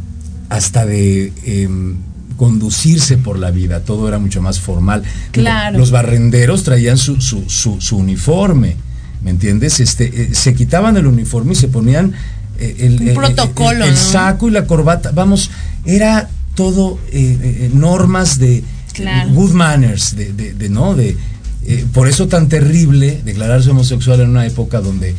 [0.53, 1.97] hasta de em,
[2.37, 5.03] conducirse por la vida, todo era mucho más formal.
[5.31, 5.79] Claro.
[5.79, 8.77] Los barrenderos traían su, su, su, su uniforme,
[9.23, 9.81] ¿me entiendes?
[9.81, 12.13] Este, eh, se quitaban el uniforme y se ponían
[12.59, 13.97] eh, el, Un el- protocolo, el- el ¿no?
[13.97, 15.51] saco y la corbata, vamos,
[15.85, 18.63] era todo eh, eh, normas de
[18.93, 19.31] Claro.
[19.31, 21.17] good manners, de, de- de, no, de
[21.65, 25.15] eh, por eso tan terrible declararse homosexual en una época donde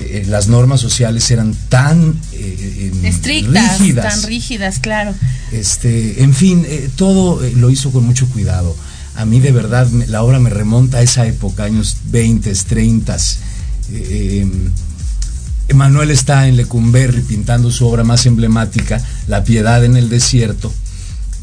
[0.00, 4.14] eh, las normas sociales eran tan eh, Estrictas, rígidas.
[4.20, 5.14] tan rígidas, claro.
[5.52, 8.76] Este, en fin, eh, todo lo hizo con mucho cuidado.
[9.16, 13.16] A mí de verdad me- la obra me remonta a esa época, años 20, 30.
[13.92, 14.46] Eh,
[15.68, 20.72] Emanuel está en Lecumberri pintando su obra más emblemática, La Piedad en el Desierto,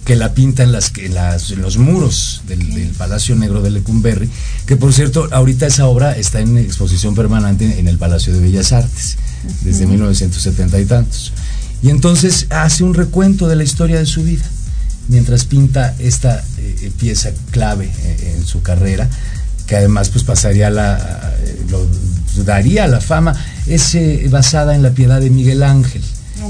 [0.06, 4.30] que la pinta en, las, en las- los muros del, del Palacio Negro de Lecumberri,
[4.66, 8.72] que por cierto, ahorita esa obra está en exposición permanente en el Palacio de Bellas
[8.74, 9.18] Artes,
[9.62, 11.32] desde 1970 y tantos.
[11.82, 14.44] Y entonces hace un recuento de la historia de su vida,
[15.10, 19.10] mientras pinta esta eh, pieza clave eh, en su carrera,
[19.68, 21.88] que además pues pasaría a la, eh, lo
[22.44, 23.34] daría la fama,
[23.68, 26.02] es eh, basada en la piedad de Miguel Ángel.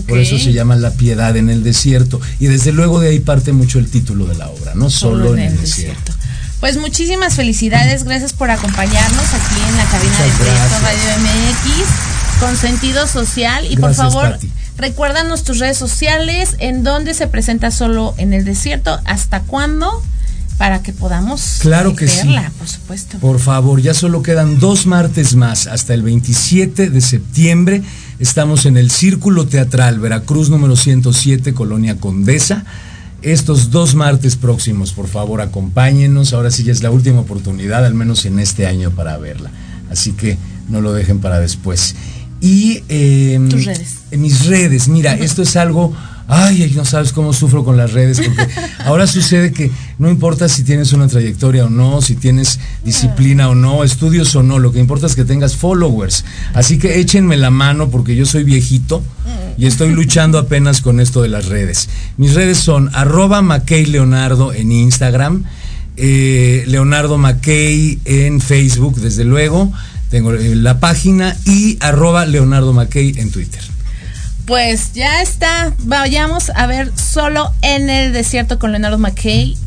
[0.07, 2.19] Por eso se llama La piedad en el desierto.
[2.39, 5.43] Y desde luego de ahí parte mucho el título de la obra, no solo, en
[5.43, 6.11] el desierto.
[6.59, 10.81] Pues muchísimas felicidades, gracias por acompamuchos aquí en la cabina de Muchas Proyecto gracias.
[10.81, 14.49] Radio MX con sentido social y Gracias, por favor Pati.
[14.77, 20.01] recuérdanos tus redes sociales, en dónde se presenta solo en el desierto, hasta cuándo,
[20.57, 22.17] para que podamos Claro que sí.
[22.27, 23.17] verla, por supuesto.
[23.19, 27.81] Por favor, ya solo quedan dos martes más, hasta el 27 de septiembre.
[28.19, 32.63] Estamos en el Círculo Teatral Veracruz número 107, Colonia Condesa.
[33.21, 36.33] Estos dos martes próximos, por favor, acompáñenos.
[36.33, 39.49] Ahora sí ya es la última oportunidad, al menos en este año, para verla.
[39.89, 40.37] Así que
[40.69, 41.95] no lo dejen para después.
[42.39, 43.95] Y em, Tus redes.
[44.11, 45.95] en mis redes, mira, esto es algo,
[46.33, 48.47] ay, ay, no sabes cómo sufro con las redes, porque
[48.85, 53.55] ahora sucede que no importa si tienes una trayectoria o no, si tienes disciplina o
[53.55, 56.25] no, estudios o no, lo que importa es que tengas followers.
[56.53, 59.03] Así que échenme la mano porque yo soy viejito
[59.57, 61.89] y estoy luchando apenas con esto de las redes.
[62.17, 65.43] Mis redes son arroba Mackey Leonardo en Instagram,
[65.97, 69.71] eh, Leonardo Mackey en Facebook, desde luego.
[70.09, 73.72] Tengo eh, la página y arroba Leonardo Mackey en Twitter.
[74.45, 75.73] Pues ya está.
[75.79, 79.57] Vayamos a ver solo en el desierto con Leonardo McKay.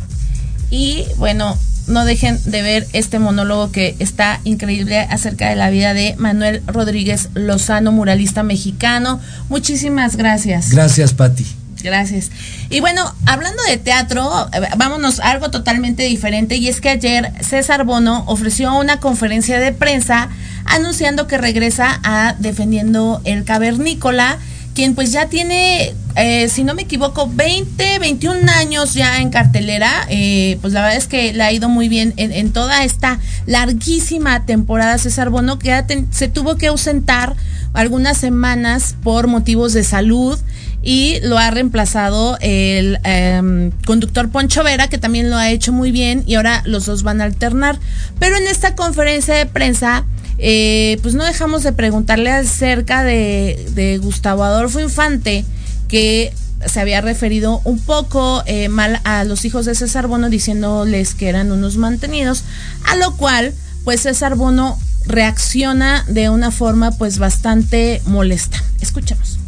[0.70, 5.94] Y bueno, no dejen de ver este monólogo que está increíble acerca de la vida
[5.94, 9.20] de Manuel Rodríguez Lozano, muralista mexicano.
[9.48, 10.70] Muchísimas gracias.
[10.70, 11.46] Gracias, Patti.
[11.82, 12.30] Gracias.
[12.68, 16.56] Y bueno, hablando de teatro, eh, vámonos a algo totalmente diferente.
[16.56, 20.28] Y es que ayer César Bono ofreció una conferencia de prensa
[20.64, 24.38] anunciando que regresa a Defendiendo el Cavernícola,
[24.76, 29.90] quien pues ya tiene, eh, si no me equivoco, 20, 21 años ya en cartelera.
[30.10, 34.44] Eh, pues la verdad es que le ha ido muy bien en, toda esta larguísima
[34.44, 37.34] temporada César Bono, que se tuvo que ausentar
[37.72, 40.38] algunas semanas por motivos de salud
[40.82, 45.90] y lo ha reemplazado el em, conductor Poncho Vera, que también lo ha hecho muy
[45.90, 47.78] bien y ahora los dos van a alternar.
[48.18, 50.04] Pero en esta conferencia de prensa,
[50.38, 55.44] eh, pues no dejamos de preguntarle acerca de, de Gustavo Adolfo Infante,
[55.88, 56.32] que
[56.64, 61.28] se había referido un poco eh, mal a los hijos de César Bono diciéndoles que
[61.28, 62.44] eran unos mantenidos,
[62.84, 68.62] a lo cual pues César Bono reacciona de una forma pues bastante molesta.
[68.80, 69.38] Escuchemos.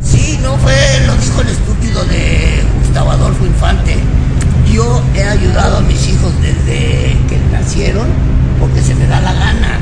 [0.00, 3.96] Sí, no fue, lo dijo el estúpido de Gustavo Adolfo Infante.
[4.74, 8.08] Yo he ayudado a mis hijos desde que nacieron
[8.58, 9.78] porque se me da la gana.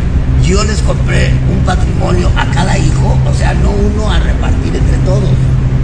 [0.47, 4.99] yo les compré un patrimonio a cada hijo, o sea, no uno a repartir entre
[5.07, 5.31] todos.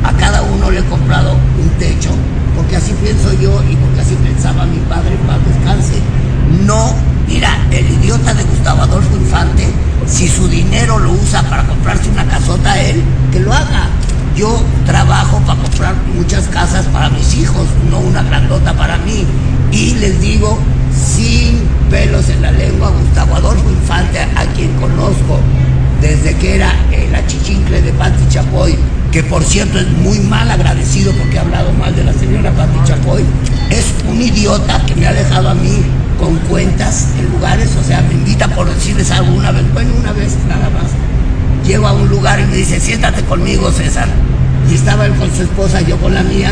[0.05, 2.11] A cada uno le he comprado un techo,
[2.55, 6.03] porque así pienso yo y porque así pensaba mi padre, paz descanse.
[6.67, 6.93] No,
[7.27, 9.73] mira, el idiota de Gustavo Adolfo Infante,
[10.07, 13.89] si su dinero lo usa para comprarse una casota a él, que lo haga.
[14.39, 19.27] Yo trabajo para comprar muchas casas para mis hijos, no una grandota para mí.
[19.73, 20.57] Y les digo,
[20.95, 21.59] sin
[21.91, 25.41] pelos en la lengua, Gustavo Adolfo Infante, a quien conozco
[26.01, 28.79] desde que era el achichincle de Patti Chapoy,
[29.11, 32.79] que por cierto es muy mal agradecido porque ha hablado mal de la señora Patti
[32.85, 33.25] Chapoy,
[33.71, 35.83] es un idiota que me ha dejado a mí
[36.17, 40.13] con cuentas en lugares, o sea, me invita por decirles algo una vez, bueno, una
[40.13, 41.08] vez nada más.
[41.69, 44.09] Llego a un lugar y me dice, siéntate conmigo, César.
[44.71, 46.51] Y estaba él con su esposa, yo con la mía,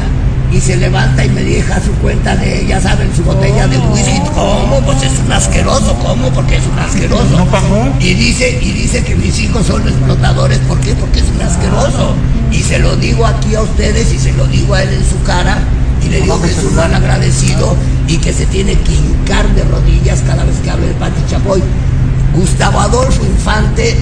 [0.52, 4.20] y se levanta y me deja su cuenta de, ya saben, su botella de whisky.
[4.35, 4.79] ¿Cómo?
[4.85, 6.29] Pues es un asqueroso, ¿cómo?
[6.35, 7.38] Porque es un asqueroso.
[7.38, 7.88] ¿No pagó?
[7.98, 10.94] Y dice, y dice que mis hijos son explotadores, ¿por qué?
[10.94, 12.14] Porque es un asqueroso.
[12.52, 15.22] Y se lo digo aquí a ustedes y se lo digo a él en su
[15.22, 15.57] cara
[16.05, 17.74] y le digo que es un mal agradecido
[18.07, 21.62] y que se tiene que hincar de rodillas cada vez que hable de Pati Chapoy.
[22.37, 23.96] Gustavo Adolfo Infante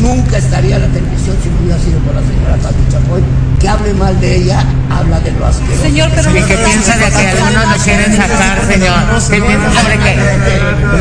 [0.00, 3.22] nunca estaría en la televisión si no hubiera sido por la señora Pati Chapoy.
[3.60, 5.82] Que hable mal de ella, habla de lo asqueroso.
[5.82, 8.96] Señor, pero ¿Y qué piensa de que algunos lo quieren sacar, señor?
[9.30, 10.18] ¿Qué piensa sobre qué?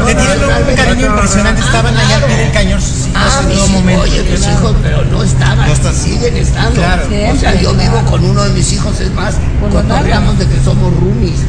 [0.06, 1.62] Tienen un cariño impresionante.
[1.62, 4.02] Estaban allá al pie del cañón sus hijos Ah, en todo momento.
[4.02, 5.96] oye, mis hijos, pero no estaban, No están.
[5.96, 6.82] siguen estando.
[6.82, 7.04] Claro.
[7.34, 9.36] O sea, yo vivo con uno de mis hijos, es más,
[9.72, 11.40] cotorreamos de que somos roomies.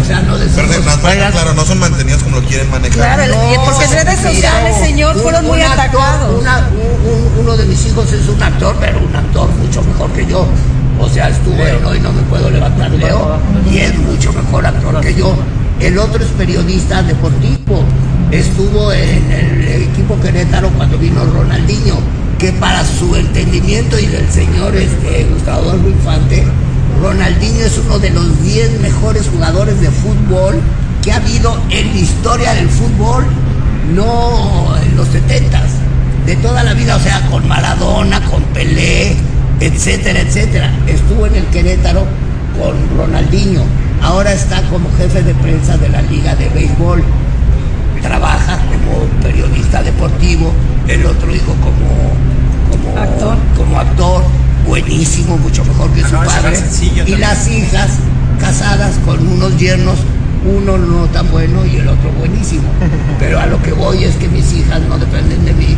[0.00, 0.36] O sea, no
[0.84, 3.16] más para claro, no son mantenidos como lo quieren manejar.
[3.16, 6.40] Claro, y porque en redes sociales, señor, Un- fueron muy un actor, atacados.
[6.40, 10.10] una- un- un- uno de mis hijos es un actor, pero un actor mucho mejor
[10.12, 10.46] que yo.
[11.00, 13.36] O sea, estuvo en Hoy No Me Puedo Levantar Leo
[13.70, 15.34] y es mucho mejor actor que yo.
[15.80, 17.82] El otro es periodista deportivo.
[18.30, 21.96] Estuvo en el equipo Querétaro cuando vino Ronaldinho,
[22.38, 26.44] que para su entendimiento y del señor este, Gustavo Infante,
[27.02, 30.58] Ronaldinho es uno de los 10 mejores jugadores de fútbol
[31.02, 33.24] que ha habido en la historia del fútbol,
[33.94, 35.62] no en los 70
[36.26, 39.16] de toda la vida, o sea, con Maradona, con Pelé,
[39.60, 40.70] etcétera, etcétera.
[40.86, 42.04] Estuvo en el Querétaro
[42.58, 43.62] con Ronaldinho,
[44.02, 47.02] ahora está como jefe de prensa de la Liga de Béisbol,
[48.02, 50.52] trabaja como periodista deportivo,
[50.88, 52.12] el otro hijo como,
[52.70, 53.36] como Actor.
[53.56, 54.24] como actor,
[54.66, 56.56] buenísimo, mucho mejor que su no, ese padre.
[56.56, 57.20] sencillo Y también.
[57.20, 57.90] las hijas
[58.40, 59.98] casadas con unos yernos,
[60.46, 62.68] uno no tan bueno y el otro buenísimo.
[63.18, 65.76] Pero a lo que voy es que mis hijas no dependen de mí.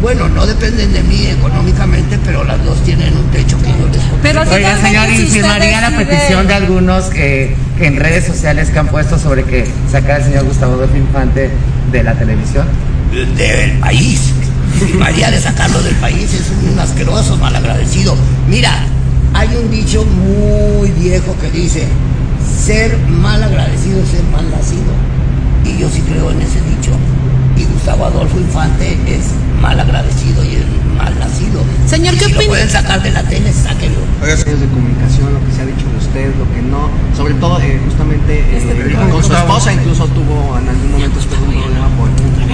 [0.00, 4.00] Bueno, no dependen de mí económicamente, pero las dos tienen un techo que yo les
[4.00, 4.32] compré.
[4.32, 8.78] Pero Oiga, señor, ¿y firmaría la petición de algunos que, que en redes sociales que
[8.78, 11.50] han puesto sobre que sacar al señor Gustavo Adolfo Infante
[11.90, 12.68] de la televisión?
[13.10, 14.32] del país.
[14.98, 18.14] María de sacarlo del país es un asqueroso, malagradecido.
[18.48, 18.84] Mira,
[19.34, 21.84] hay un dicho muy viejo que dice,
[22.56, 24.92] ser mal agradecido es ser mal nacido.
[25.64, 26.92] Y yo sí creo en ese dicho.
[27.56, 30.64] Y Gustavo Adolfo Infante es mal agradecido y es
[30.96, 31.62] mal nacido.
[31.86, 32.50] Señor, ¿qué si lo opina?
[32.50, 33.98] pueden sacar de la tele, sáquenlo.
[34.20, 37.60] Medios de comunicación, lo que se ha dicho de usted, lo que no, sobre todo
[37.60, 42.08] eh, justamente eh, con su esposa incluso tuvo en algún momento un problema por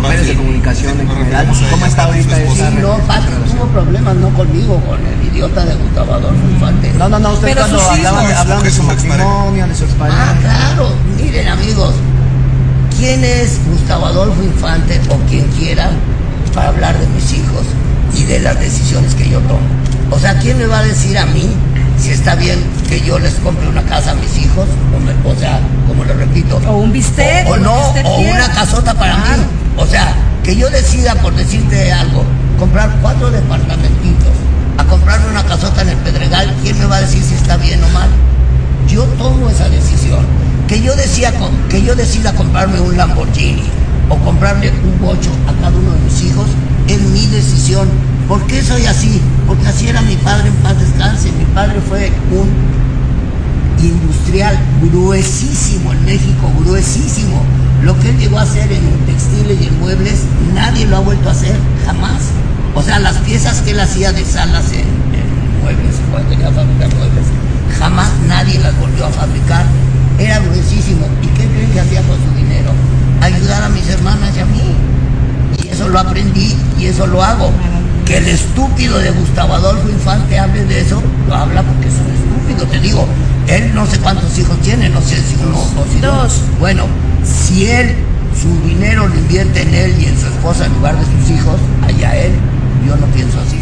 [0.09, 1.47] medios de comunicación en general.
[1.71, 5.75] ¿Cómo está ahorita Sí, esa no, Pati tuvo problemas, no conmigo, con el idiota de
[5.75, 6.93] Gustavo Adolfo Infante.
[6.99, 10.35] No, no, no, usted Pero cuando hablaban, hablaban de su matrimonio, de su Ah, expareja.
[10.43, 10.93] claro.
[11.21, 11.95] Miren, amigos,
[12.97, 15.91] ¿quién es Gustavo Adolfo Infante o quien quiera
[16.55, 17.65] para hablar de mis hijos
[18.17, 19.61] y de las decisiones que yo tomo?
[20.11, 21.49] O sea, ¿quién me va a decir a mí
[21.99, 24.67] si está bien que yo les compre una casa a mis hijos?
[24.95, 26.61] O, me- o sea, como les repito.
[26.69, 29.43] O un bistec, O, o lo no, usted o una casota para Claro.
[29.43, 29.45] mí.
[29.77, 32.25] O sea, que yo decida, por decirte algo,
[32.59, 34.33] comprar cuatro departamentitos,
[34.79, 37.83] a comprarme una casota en el Pedregal, ¿quién me va a decir si está bien
[37.83, 38.09] o mal?
[38.89, 40.25] Yo tomo esa decisión.
[40.69, 40.93] Que yo,
[41.69, 43.65] que yo decida comprarme un Lamborghini
[44.09, 46.47] o comprarle un bocho a cada uno de mis hijos
[46.89, 47.89] es mi decisión.
[48.29, 49.21] ¿Por qué soy así?
[49.47, 51.31] Porque así era mi padre en paz descanse.
[51.33, 52.49] Mi padre fue un
[53.83, 57.43] industrial gruesísimo en México, gruesísimo.
[57.83, 60.23] Lo que él llegó a hacer en textiles y en muebles,
[60.55, 61.55] nadie lo ha vuelto a hacer,
[61.85, 62.23] jamás.
[62.75, 64.85] O sea, las piezas que él hacía de salas en,
[65.63, 67.25] muebles, cuando tenía que fabricar muebles,
[67.79, 69.65] jamás nadie las volvió a fabricar.
[70.19, 71.07] Era gruesísimo.
[71.23, 72.71] ¿Y qué creen que hacía con su dinero?
[73.21, 74.75] Ayudar a mis hermanas y a mí.
[75.63, 77.53] Y eso lo aprendí y eso lo hago.
[78.05, 82.11] Que el estúpido de Gustavo Adolfo Infante hable de eso, lo habla porque es un
[82.13, 83.07] estúpido, te digo.
[83.49, 86.23] Él no sé cuántos hijos tiene, no sé si uno o si dos.
[86.23, 86.41] Dos.
[86.59, 86.87] Bueno,
[87.23, 87.95] si él
[88.41, 91.57] su dinero lo invierte en él y en su esposa en lugar de sus hijos,
[91.83, 92.33] allá él.
[92.87, 93.59] Yo no pienso así.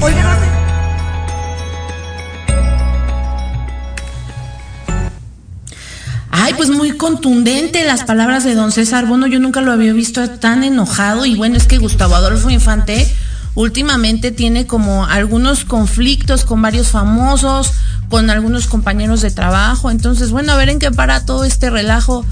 [6.31, 9.27] Ay, pues muy contundente las palabras de don César Bono.
[9.27, 11.27] Yo nunca lo había visto tan enojado.
[11.27, 13.15] Y bueno, es que Gustavo Adolfo Infante
[13.55, 17.73] últimamente tiene como algunos conflictos con varios famosos,
[18.13, 19.91] con algunos compañeros de trabajo.
[19.91, 22.27] Entonces, bueno, a ver en qué para todo este relajo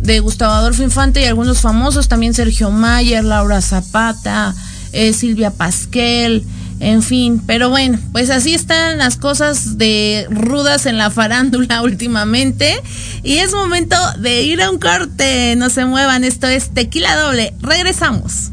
[0.00, 4.54] de Gustavo Adolfo Infante y algunos famosos, también Sergio Mayer, Laura Zapata,
[4.94, 6.42] eh, Silvia Pasquel,
[6.80, 12.74] en fin, pero bueno, pues así están las cosas de rudas en la farándula últimamente.
[13.22, 15.54] Y es momento de ir a un corte.
[15.56, 17.52] No se muevan, esto es Tequila Doble.
[17.60, 18.52] Regresamos.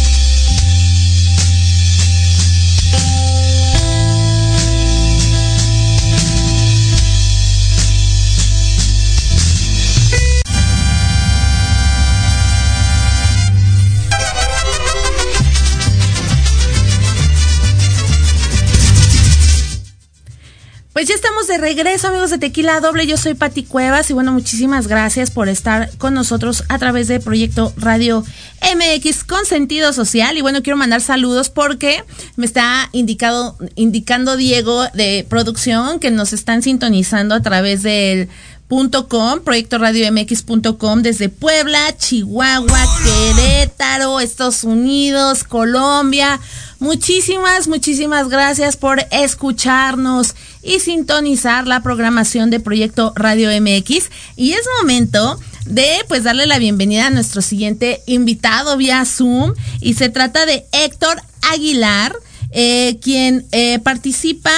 [21.41, 23.07] Estamos de regreso, amigos de Tequila Doble.
[23.07, 27.19] Yo soy Pati Cuevas y bueno, muchísimas gracias por estar con nosotros a través de
[27.19, 28.23] Proyecto Radio
[28.61, 30.37] MX con sentido social.
[30.37, 32.03] Y bueno, quiero mandar saludos porque
[32.35, 38.29] me está indicado, indicando Diego de producción que nos están sintonizando a través del
[39.09, 46.39] .com, proyecto radio mx.com desde Puebla, Chihuahua, Querétaro, Estados Unidos, Colombia.
[46.81, 54.09] Muchísimas, muchísimas gracias por escucharnos y sintonizar la programación de Proyecto Radio MX.
[54.35, 59.93] Y es momento de pues darle la bienvenida a nuestro siguiente invitado vía Zoom y
[59.93, 61.21] se trata de Héctor
[61.51, 62.15] Aguilar,
[62.49, 64.51] eh, quien eh, participa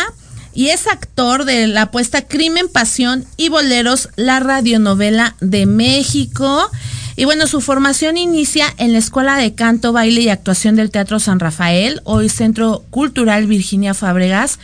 [0.53, 6.71] y es actor de la apuesta Crimen, Pasión y Boleros, la radionovela de México.
[7.15, 11.19] Y bueno, su formación inicia en la Escuela de Canto, Baile y Actuación del Teatro
[11.19, 14.59] San Rafael, hoy Centro Cultural Virginia Fábregas,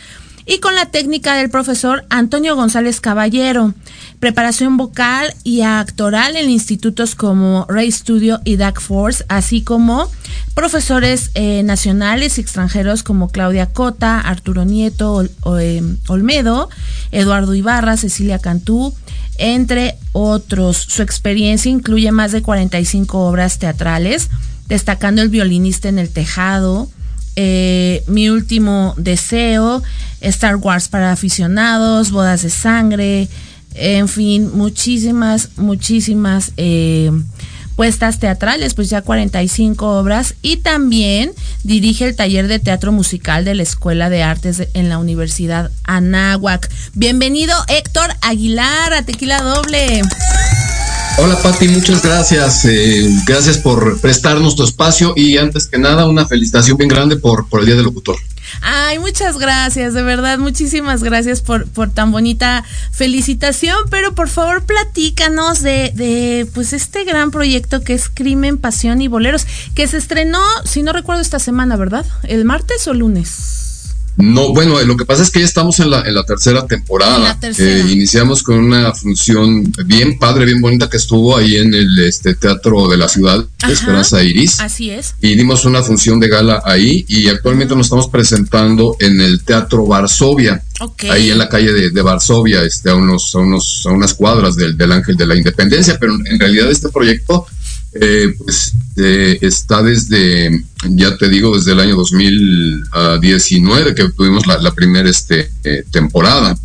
[0.46, 3.72] y con la técnica del profesor Antonio González Caballero.
[4.18, 10.10] Preparación vocal y actoral en institutos como Ray Studio y DAC Force, así como
[10.54, 16.68] profesores eh, nacionales y extranjeros como Claudia Cota, Arturo Nieto, eh, Olmedo,
[17.12, 18.92] Eduardo Ibarra, Cecilia Cantú,
[19.40, 20.76] entre otros.
[20.76, 24.28] Su experiencia incluye más de 45 obras teatrales,
[24.68, 26.88] destacando El violinista en el tejado,
[27.36, 29.82] eh, Mi último deseo,
[30.20, 33.28] Star Wars para aficionados, Bodas de sangre,
[33.74, 37.10] en fin, muchísimas, muchísimas eh,
[37.80, 41.32] puestas teatrales, pues ya 45 obras y también
[41.64, 46.70] dirige el taller de teatro musical de la Escuela de Artes en la Universidad Anáhuac.
[46.92, 50.02] Bienvenido Héctor Aguilar a Tequila Doble.
[51.16, 52.66] Hola Pati, muchas gracias.
[52.66, 57.46] Eh, gracias por prestarnos tu espacio y antes que nada una felicitación bien grande por
[57.60, 58.16] el Día del Locutor.
[58.62, 64.64] Ay, muchas gracias, de verdad, muchísimas gracias por, por tan bonita felicitación, pero por favor
[64.64, 69.96] platícanos de, de pues este gran proyecto que es Crimen, Pasión y Boleros, que se
[69.96, 72.06] estrenó, si no recuerdo, esta semana, ¿verdad?
[72.24, 73.69] ¿El martes o lunes?
[74.20, 77.38] No, bueno, lo que pasa es que ya estamos en la, en la tercera temporada.
[77.58, 82.34] Eh, iniciamos con una función bien padre, bien bonita que estuvo ahí en el este,
[82.34, 84.60] Teatro de la Ciudad, Esperanza Iris.
[84.60, 85.14] Así es.
[85.20, 89.86] Y dimos una función de gala ahí y actualmente nos estamos presentando en el Teatro
[89.86, 90.62] Varsovia.
[91.10, 94.78] Ahí en la calle de, Varsovia, este, a, unos, a, unos, a unas cuadras del,
[94.78, 97.46] del Ángel de la Independencia, pero en realidad este proyecto
[97.92, 104.70] eh, pues eh, está desde, ya te digo, desde el año 2019 que tuvimos la,
[104.72, 106.56] primera este, eh, temporada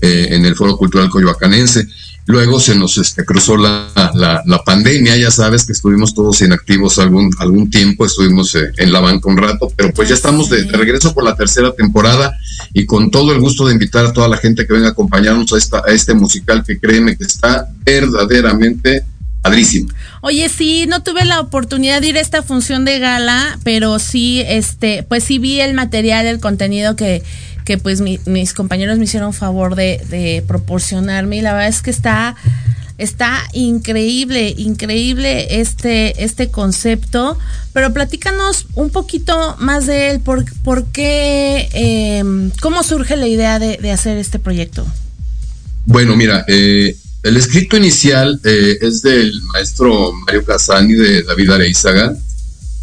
[0.00, 1.86] en el Foro Cultural Coyoacanense.
[2.26, 7.30] Luego se nos este, cruzó la, la, pandemia, ya sabes que estuvimos todos inactivos algún,
[7.38, 11.24] algún tiempo, estuvimos en la banca un rato, pero pues ya estamos de, regreso por
[11.24, 12.32] la tercera temporada
[12.72, 15.52] y con todo el gusto de invitar a toda la gente que venga a acompañarnos
[15.52, 19.04] a, esta, a este musical que créeme que está verdaderamente
[19.42, 19.92] padrísimo.
[20.20, 24.42] Oye, sí, no tuve la oportunidad de ir a esta función de gala, pero sí,
[24.46, 27.22] este, pues sí vi el material, el contenido que,
[27.64, 31.90] que pues mis compañeros me hicieron favor de, de, proporcionarme y la verdad es que
[31.90, 32.36] está,
[32.98, 37.36] está increíble, increíble este, este concepto,
[37.72, 43.58] pero platícanos un poquito más de él, por, por qué, em, cómo surge la idea
[43.58, 44.86] de, de hacer este proyecto.
[45.84, 52.14] Bueno, mira, eh, el escrito inicial eh, es del maestro Mario Casani de David Areizaga.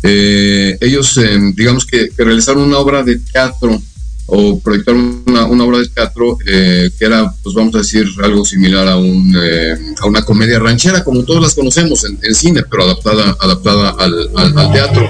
[0.01, 3.81] Eh, ellos, eh, digamos que, realizaron una obra de teatro
[4.27, 8.95] o proyectaron una, obra de teatro que era, pues vamos a decir, algo similar a,
[8.95, 9.35] un,
[9.99, 15.09] a una comedia ranchera, como todos las conocemos en, cine, pero adaptada, adaptada al teatro.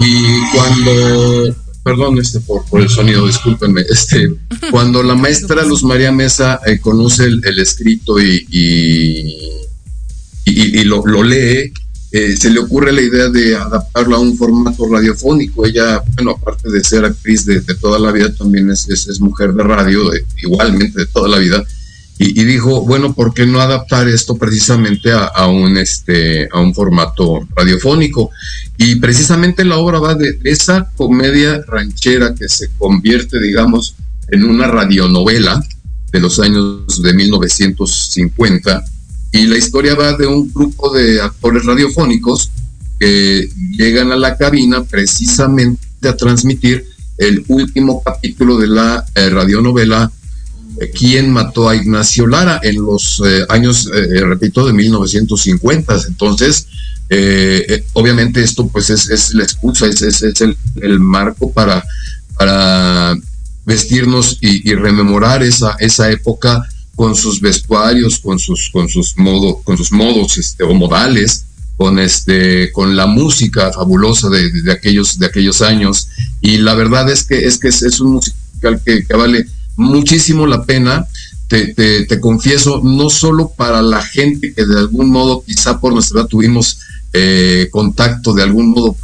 [0.00, 3.82] Y cuando perdón este por, por el sonido, discúlpenme.
[3.88, 4.28] Este,
[4.70, 8.46] cuando la maestra Luz María Mesa eh, conoce el, escrito y,
[10.44, 11.72] y, lo, lee,
[12.12, 15.66] eh, se le ocurre la idea de adaptarlo a un formato radiofónico.
[15.66, 19.62] Ella, bueno, aparte de ser actriz de, toda la vida, también es, es, mujer de
[19.62, 20.10] radio,
[20.42, 21.64] igualmente de toda la vida
[22.20, 27.46] y, dijo, bueno, ¿por qué no adaptar esto precisamente a, un, este, a un formato
[27.54, 28.32] radiofónico?
[28.78, 33.96] Y precisamente la obra va de esa comedia ranchera que se convierte, digamos,
[34.28, 35.60] en una radionovela
[36.12, 38.84] de los años de 1950.
[39.32, 42.50] Y la historia va de un grupo de actores radiofónicos
[43.00, 46.86] que llegan a la cabina precisamente a transmitir
[47.18, 50.10] el último capítulo de la eh, radionovela
[50.86, 56.02] quién mató a Ignacio Lara en los eh, años, eh, eh, repito, de 1950.
[56.08, 56.66] Entonces,
[57.94, 61.84] obviamente esto pues es, la excusa, es, es, el, marco para,
[62.36, 63.16] para
[63.64, 69.76] vestirnos y, rememorar esa, esa época con sus vestuarios, con sus, con sus modos, con
[69.76, 71.44] sus modos este, o modales,
[71.76, 76.08] con este, con la música fabulosa de, de, aquellos, de aquellos años.
[76.40, 79.46] Y la verdad es que es que es, un musical que, que vale
[79.76, 81.06] muchísimo la pena,
[81.46, 81.72] te,
[82.04, 86.28] te, confieso, no solo para la gente que de algún modo, quizá por nuestra edad
[86.28, 86.80] tuvimos
[87.12, 88.96] eh, contacto de algún modo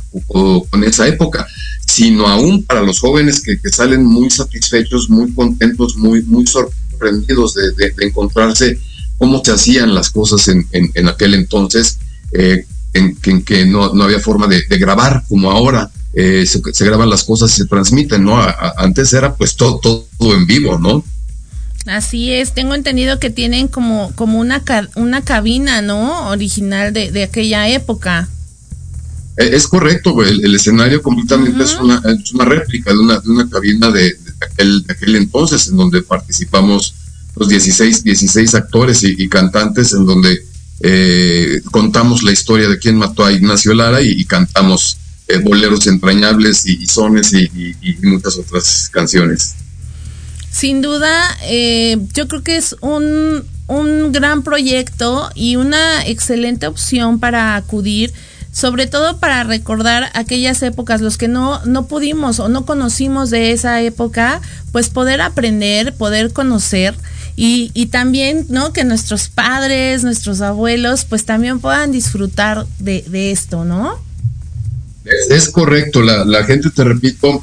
[0.69, 1.47] con esa época,
[1.87, 8.79] sino aún para los jóvenes que, salen muy satisfechos, muy contentos, muy, sorprendidos de, encontrarse
[9.17, 11.99] cómo se hacían las cosas en, en, aquel entonces,
[12.33, 15.91] eh, en, que no, había forma de, grabar como ahora.
[16.17, 18.41] Eh, se, graban las cosas y se transmiten, ¿no?
[18.77, 21.05] antes era pues todo, todo en vivo, ¿no?
[21.87, 24.63] Así es, tengo entendido que tienen como, como una,
[24.95, 26.29] una cabina, ¿no?
[26.29, 28.29] Original de, aquella época.
[29.37, 33.51] Eh, es correcto, el, escenario completamente es, una, es una réplica de una, de una
[33.51, 36.95] cabina de, aquel, aquel entonces, en donde participamos
[37.37, 40.43] los 16, 16 actores y, cantantes, en donde
[40.81, 46.67] eh, contamos la historia de quién mató a Ignacio Lara y cantamos eh, boleros entrañables
[46.67, 49.55] y, sones y, muchas otras canciones.
[50.55, 57.19] Sin duda, eh, yo creo que es un, un gran proyecto y una excelente opción
[57.19, 58.13] para acudir,
[58.53, 63.51] sobre todo para recordar aquellas épocas, los que no, no pudimos o no conocimos de
[63.51, 64.41] esa época,
[64.71, 66.95] pues poder aprender, poder conocer
[67.35, 68.73] Y, y también, ¿no?
[68.73, 73.99] Que nuestros padres, nuestros abuelos, pues también puedan disfrutar de, esto, ¿no?
[75.31, 77.43] Es, correcto, la, la, gente, te repito,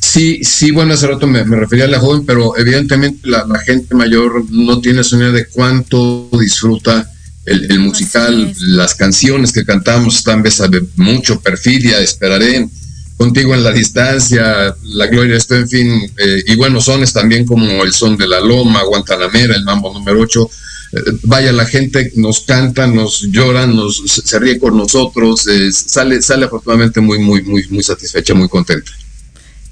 [0.00, 3.94] sí, sí, bueno, hace rato me, refería a la joven, pero evidentemente la, la gente
[3.94, 7.10] mayor no tiene idea de cuánto disfruta
[7.48, 12.68] el, musical, las canciones que cantamos están de mucho, perfidia, esperaré
[13.16, 17.82] contigo en la distancia, la gloria está, en fin, eh, y bueno, sones también como
[17.82, 20.50] el son de la loma, Guantanamera, el mambo número 8.
[20.92, 26.22] Eh, vaya, la gente nos canta, nos llora, nos, se ríe con nosotros, eh, sale,
[26.22, 28.92] sale afortunadamente muy, muy, muy, muy satisfecha, muy contenta.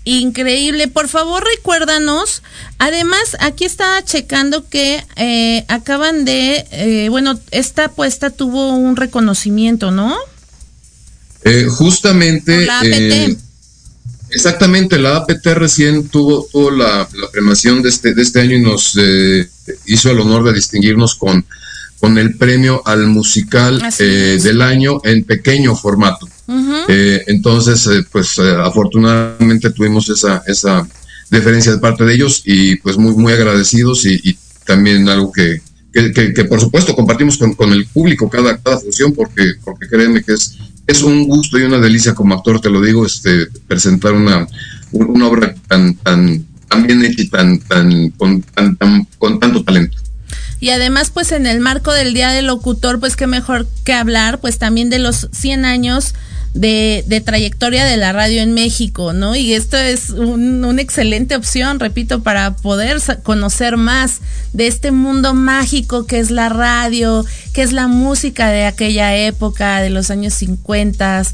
[0.07, 0.89] Increíble.
[0.89, 2.43] Por favor, recuérdanos.
[2.79, 5.05] Además, aquí estaba checando que
[5.69, 10.17] acaban de, bueno, esta apuesta tuvo un reconocimiento, ¿no?
[11.47, 12.67] Eh, justamente.
[12.83, 13.37] Eh,
[14.31, 18.63] exactamente, la APT recién tuvo, tuvo la, la, premiación de este, de este año y
[18.63, 19.49] nos eh,
[19.87, 21.47] hizo el honor de distinguirnos con,
[22.01, 26.29] con el premio al musical del año en pequeño formato.
[26.89, 30.87] Entonces, pues afortunadamente tuvimos esa, esa
[31.31, 36.45] deferencia de parte de ellos y pues muy, muy agradecidos y, también algo que, que,
[36.45, 40.57] por supuesto compartimos con, con, el público cada, cada función porque, porque créanme que es
[40.87, 44.47] es un gusto y una delicia como actor, te lo digo, este, presentar una,
[44.93, 48.77] una obra tan, tan, tan bien hecha y tan, tan, con, tan,
[49.19, 49.99] con tanto talento.
[50.61, 54.41] Y además, pues en el marco del Día del Locutor, pues qué mejor que hablar,
[54.41, 56.15] pues también de los 100 años
[56.57, 59.37] de, trayectoria de la radio en México, ¿no?
[59.37, 64.21] Y esto es una excelente opción, repito, para poder conocer más
[64.53, 69.81] de este mundo mágico que es la radio, que es la música de aquella época,
[69.81, 71.25] de los años 50.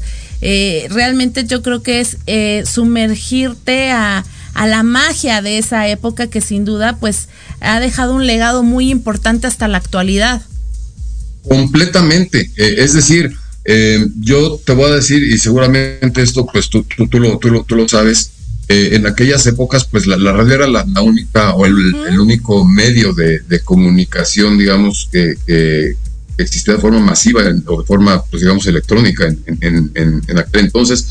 [0.41, 6.27] Eh, realmente yo creo que es eh, sumergirte a, a la magia de esa época
[6.27, 7.29] que sin duda pues
[7.61, 10.41] ha dejado un legado muy importante hasta la actualidad.
[11.47, 16.83] Completamente, eh, es decir, eh, yo te voy a decir, y seguramente esto, pues tú,
[16.83, 18.31] tú, tú, lo, tú, lo, tú lo sabes,
[18.69, 21.75] eh, en aquellas épocas, pues la, radio era la, única o el,
[22.19, 25.95] único medio de, comunicación, digamos, que,
[26.37, 31.07] existía de forma masiva o de forma, pues digamos, electrónica en, en, aquel entonces.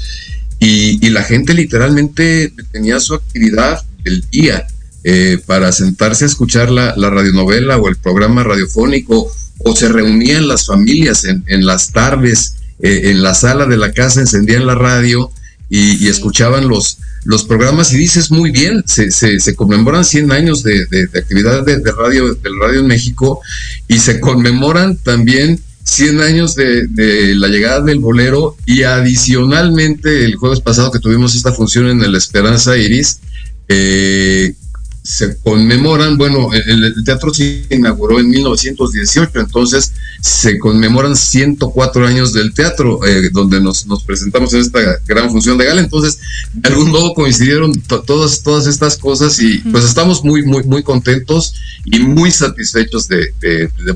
[0.59, 4.67] Y, y, la gente literalmente tenía su actividad el día
[5.05, 10.49] eh, para sentarse a escuchar la, la radionovela o el programa radiofónico o se reunían
[10.49, 14.75] las familias en, en las tardes eh, en la sala de la casa, encendían la
[14.75, 15.31] radio
[15.71, 20.85] y, escuchaban los, los programas y dices muy bien, se, se, conmemoran 100 años de,
[20.87, 23.41] de, actividad de, radio, del radio en México
[23.87, 30.35] y se conmemoran también 100 años de, de, la llegada del bolero y adicionalmente el
[30.35, 33.21] jueves pasado que tuvimos esta función en el Esperanza Iris,
[33.69, 34.55] eh,
[35.03, 42.55] se conmemoran, bueno, el, teatro se inauguró en 1918, entonces se conmemoran 104 años del
[42.55, 46.21] teatro, eh, donde nos, nos, presentamos en esta gran función de gala, entonces
[46.53, 51.55] de algún modo coincidieron todas, todas estas cosas y pues estamos muy, muy, muy contentos
[51.85, 53.33] y muy satisfechos de,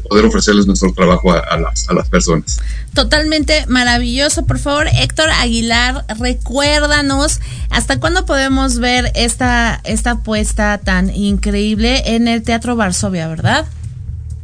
[0.08, 2.58] poder ofrecerles nuestro trabajo a, las, a las personas.
[2.96, 11.14] Totalmente maravilloso, por favor, Héctor Aguilar, recuérdanos hasta cuándo podemos ver esta, esta apuesta tan
[11.14, 13.66] increíble en el Teatro Varsovia, ¿verdad?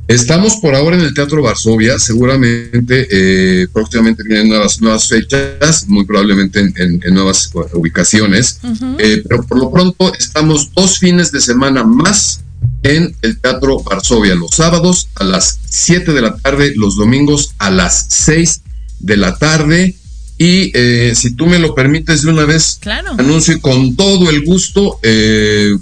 [0.07, 6.05] Estamos por ahora en el Teatro Varsovia, seguramente eh, próximamente vienen nuevas, nuevas fechas, muy
[6.05, 8.61] probablemente en, nuevas ubicaciones,
[8.99, 12.42] eh, pero por lo pronto estamos dos fines de semana más
[12.83, 17.71] en el Teatro Varsovia, los sábados a las 7 de la tarde, los domingos a
[17.71, 18.63] las 6
[19.01, 19.95] de la tarde.
[20.39, 22.81] Y eh, si tú me lo permites de una vez,
[23.19, 25.77] anuncio con todo el gusto, eh,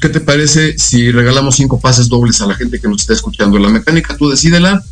[0.00, 3.58] ¿Qué te parece si regalamos cinco pases dobles a la gente que nos está escuchando?
[3.58, 4.84] La mecánica, tú decídela.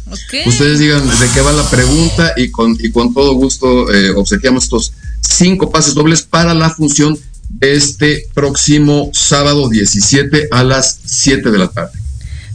[0.46, 4.64] Ustedes digan de qué va la pregunta y con, y con todo gusto eh, obsequiamos
[4.64, 7.18] estos cinco pases dobles para la función
[7.60, 11.92] este próximo sábado 17 a las 7 de la tarde.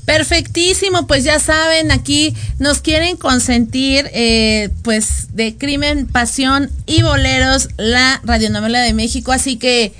[0.05, 7.69] Perfectísimo, pues ya saben, aquí nos quieren consentir, eh, pues de Crimen, Pasión y Boleros,
[7.77, 9.93] la radionovela de México, así que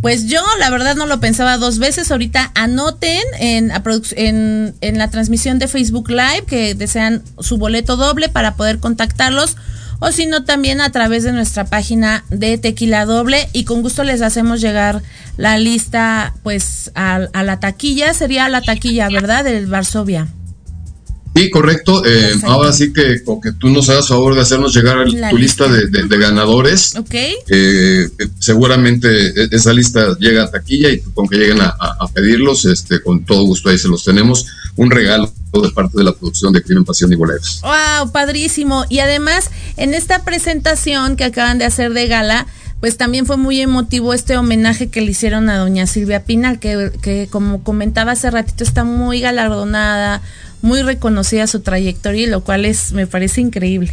[0.00, 2.12] pues yo la verdad no lo pensaba dos veces.
[2.12, 3.68] Ahorita anoten en,
[4.98, 9.56] la transmisión de Facebook Live que desean su boleto doble para poder contactarlos
[9.98, 14.04] o si no también a través de nuestra página de Tequila Doble y con gusto
[14.04, 15.02] les hacemos llegar
[15.36, 19.44] la lista pues a, a la taquilla, sería la taquilla, ¿verdad?
[19.44, 20.28] Del Varsovia.
[21.36, 22.02] Sí, correcto.
[22.06, 25.68] Eh, ahora sí que, que tú nos hagas favor de hacernos llegar a tu lista,
[25.68, 26.96] de, ganadores.
[26.96, 27.14] Ok.
[27.48, 28.08] Eh,
[28.38, 31.76] seguramente e, esa lista llega a taquilla y con que lleguen a,
[32.14, 34.46] pedirlos, este, con todo gusto ahí se los tenemos.
[34.76, 37.60] Un regalo de parte de la producción de Crimen, Pasión y Boleros.
[37.62, 38.12] ¡Wow!
[38.12, 38.84] Padrísimo.
[38.88, 42.46] Y además, en esta presentación que acaban de hacer de gala,
[42.80, 46.92] pues también fue muy emotivo este homenaje que le hicieron a doña Silvia Pinal, que,
[47.02, 50.22] que como comentaba hace ratito, está muy galardonada
[50.62, 53.92] muy reconocida su trayectoria, lo cual es, me parece increíble.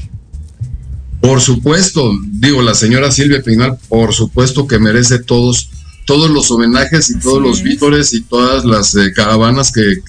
[1.23, 5.69] Por supuesto, digo, la señora Silvia Pinal, por supuesto que merece todos,
[6.05, 10.01] todos los homenajes y todos los vítores y todas las eh, caravanas que,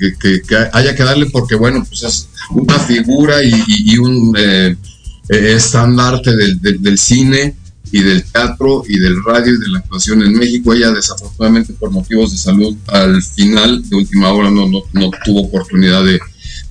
[0.72, 4.76] haya que darle, porque bueno, pues es una figura y, un eh,
[5.28, 7.55] eh, estandarte del, del, cine
[7.92, 10.74] y del teatro y del radio y de la actuación en México.
[10.74, 15.42] Ella desafortunadamente por motivos de salud al final de última hora no, no, no tuvo
[15.42, 16.18] oportunidad de,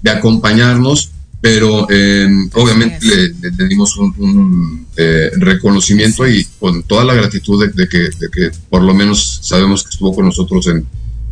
[0.03, 1.09] de acompañarnos,
[1.41, 8.09] pero eh, obviamente le, dimos un, eh, reconocimiento y con toda la gratitud de, que,
[8.31, 10.85] que, por lo menos sabemos que estuvo con nosotros en,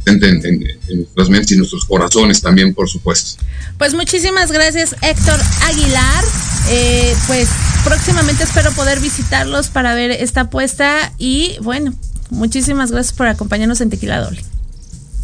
[0.06, 3.42] en, nuestras mentes y nuestros corazones también, por supuesto.
[3.78, 6.24] Pues muchísimas gracias, Héctor Aguilar.
[6.70, 7.50] Eh, pues
[7.84, 11.94] próximamente espero poder visitarlos para ver esta apuesta y bueno,
[12.30, 14.51] muchísimas gracias por acompañarnos en Tequila Doble.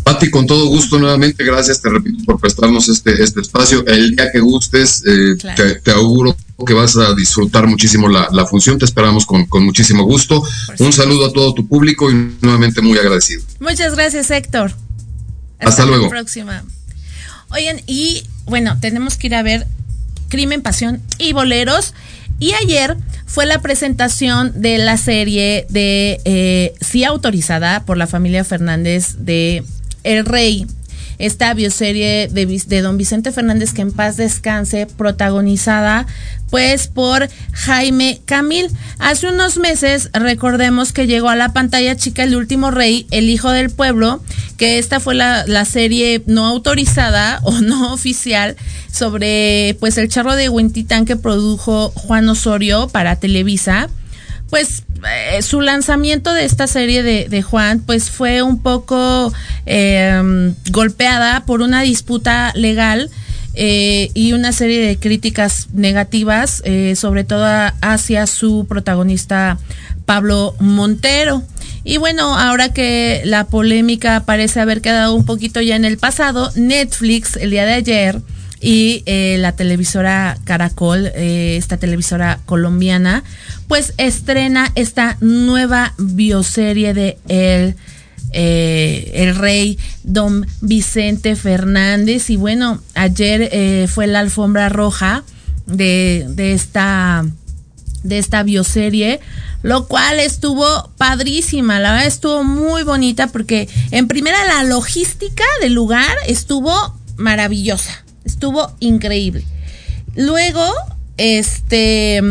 [0.08, 3.86] Pati, con todo gusto nuevamente, gracias, te repito, por prestarnos este, este espacio.
[3.86, 5.36] El día que gustes, eh,
[5.84, 6.34] te, auguro
[6.66, 10.42] que vas a disfrutar muchísimo la, función, te esperamos con, muchísimo gusto.
[10.80, 13.42] Un saludo a todo tu público y nuevamente muy agradecido.
[13.60, 14.72] Muchas gracias, Héctor.
[15.60, 16.06] Hasta, luego.
[16.06, 16.64] La próxima.
[17.50, 19.68] Oigan, y bueno, tenemos que ir a ver
[20.30, 21.94] Crimen, Pasión y Boleros.
[22.40, 22.96] Y ayer
[23.26, 29.66] fue la presentación de la serie de eh, sí autorizada por la familia Fernández de
[30.08, 30.66] el Rey,
[31.20, 36.06] esta bioserie de, don Vicente Fernández que en paz descanse, protagonizada
[36.50, 38.70] pues por Jaime Camil.
[39.00, 43.52] Hace unos meses recordemos que llegó a la pantalla chica El último rey, El hijo
[43.52, 44.22] del pueblo,
[44.56, 48.56] que esta fue la, la serie no autorizada o no oficial
[48.92, 53.90] sobre pues el charro de Huentitán que produjo Juan Osorio para Televisa
[54.50, 59.32] pues eh, su lanzamiento de esta serie de, Juan pues fue un poco
[59.66, 63.10] em, golpeada por una disputa legal
[63.54, 67.46] eh, y una serie de críticas negativas, eh, sobre todo
[67.82, 69.58] hacia su protagonista
[70.06, 71.44] Pablo Montero.
[71.84, 76.52] Y bueno, ahora que la polémica parece haber quedado un poquito ya en el pasado,
[76.56, 78.22] Netflix el día de ayer
[78.60, 83.24] y eh, la televisora Caracol, eh, esta televisora colombiana,
[83.68, 87.76] pues estrena esta nueva bioserie de el,
[88.32, 92.30] eh, el rey don Vicente Fernández.
[92.30, 95.24] Y bueno, ayer fue la alfombra roja
[95.66, 97.26] de, de esta
[98.04, 99.20] de esta bioserie,
[99.64, 105.74] lo cual estuvo padrísima, la verdad estuvo muy bonita porque en primera la logística del
[105.74, 106.72] lugar estuvo
[107.18, 109.44] maravillosa estuvo increíble.
[110.16, 110.64] Luego,
[111.18, 112.22] este,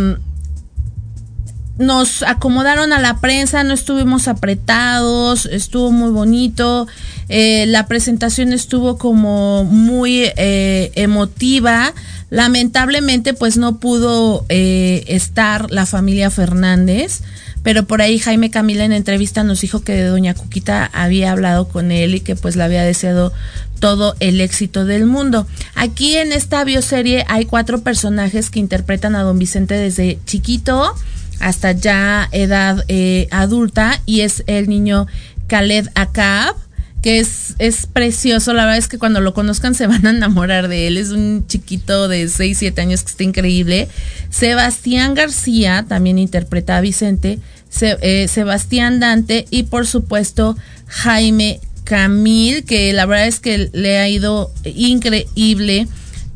[1.78, 6.86] nos acomodaron a la prensa, no estuvimos apretados, estuvo muy bonito.
[7.28, 11.92] Eh, la presentación estuvo como muy eh, emotiva.
[12.30, 17.22] Lamentablemente, pues no pudo eh, estar la familia Fernández
[17.66, 21.90] pero por ahí Jaime Camila en entrevista nos dijo que doña Cuquita había hablado con
[21.90, 23.32] él y que pues le había deseado
[23.78, 25.46] todo el éxito del mundo.
[25.74, 30.94] Aquí en esta bioserie hay cuatro personajes que interpretan a don Vicente desde chiquito
[31.40, 35.06] hasta ya edad eh, adulta y es el niño
[35.48, 36.56] Khaled Akab
[37.02, 40.66] que es, es precioso, la verdad es que cuando lo conozcan se van a enamorar
[40.66, 43.88] de él, es un chiquito de 6, 7 años que está increíble.
[44.28, 47.38] Sebastián García también interpreta a Vicente,
[47.80, 50.56] eh, Sebastián Dante y por supuesto
[50.88, 55.86] Jaime Camil, que la verdad es que le ha ido increíble.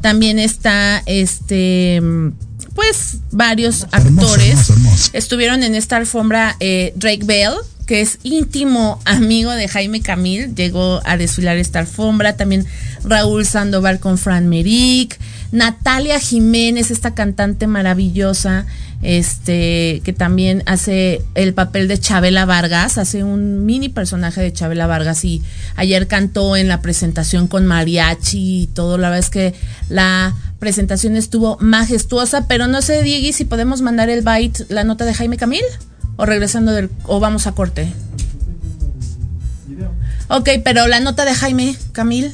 [0.01, 2.01] También está este
[2.75, 4.73] pues varios actores.
[5.13, 7.55] estuvieron en esta alfombra eh, Drake Bell
[7.91, 12.65] que es íntimo amigo de Jaime Camil, llegó a desfilar esta alfombra, también
[13.03, 15.19] Raúl Sandoval con Fran Meric,
[15.53, 18.67] Natalia Jiménez, esta cantante maravillosa,
[19.03, 24.87] este, que también hace el papel de Chabela Vargas, hace un mini personaje de Chabela
[24.87, 25.43] Vargas y
[25.77, 29.55] ayer cantó en la presentación con mariachi y todo, la verdad es que
[29.89, 35.05] la presentación estuvo majestuosa, pero no sé, Diegui, si podemos mandar el byte, la nota
[35.05, 35.65] de Jaime Camil
[36.17, 37.93] o regresando del o vamos a corte.
[40.29, 42.33] Ok, pero la nota de Jaime Camil.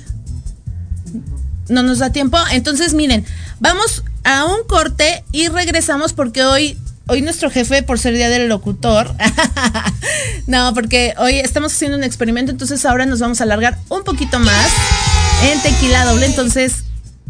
[1.69, 2.39] No nos da tiempo.
[2.53, 3.25] Entonces, miren,
[3.61, 8.49] vamos a un corte y regresamos porque hoy hoy nuestro jefe, por ser día del
[8.49, 9.14] locutor,
[10.47, 14.39] no, porque hoy estamos haciendo un experimento, entonces ahora nos vamos a alargar un poquito
[14.39, 14.71] más
[15.45, 16.27] en tequila doble.
[16.27, 16.85] Entonces,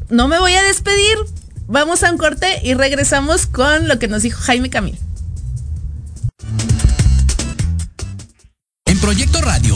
[0.09, 1.17] no me voy a despedir.
[1.69, 4.99] Vamos a un corte y regresamos con lo que nos dijo Jaime Camil.
[8.85, 9.76] En Proyecto Radio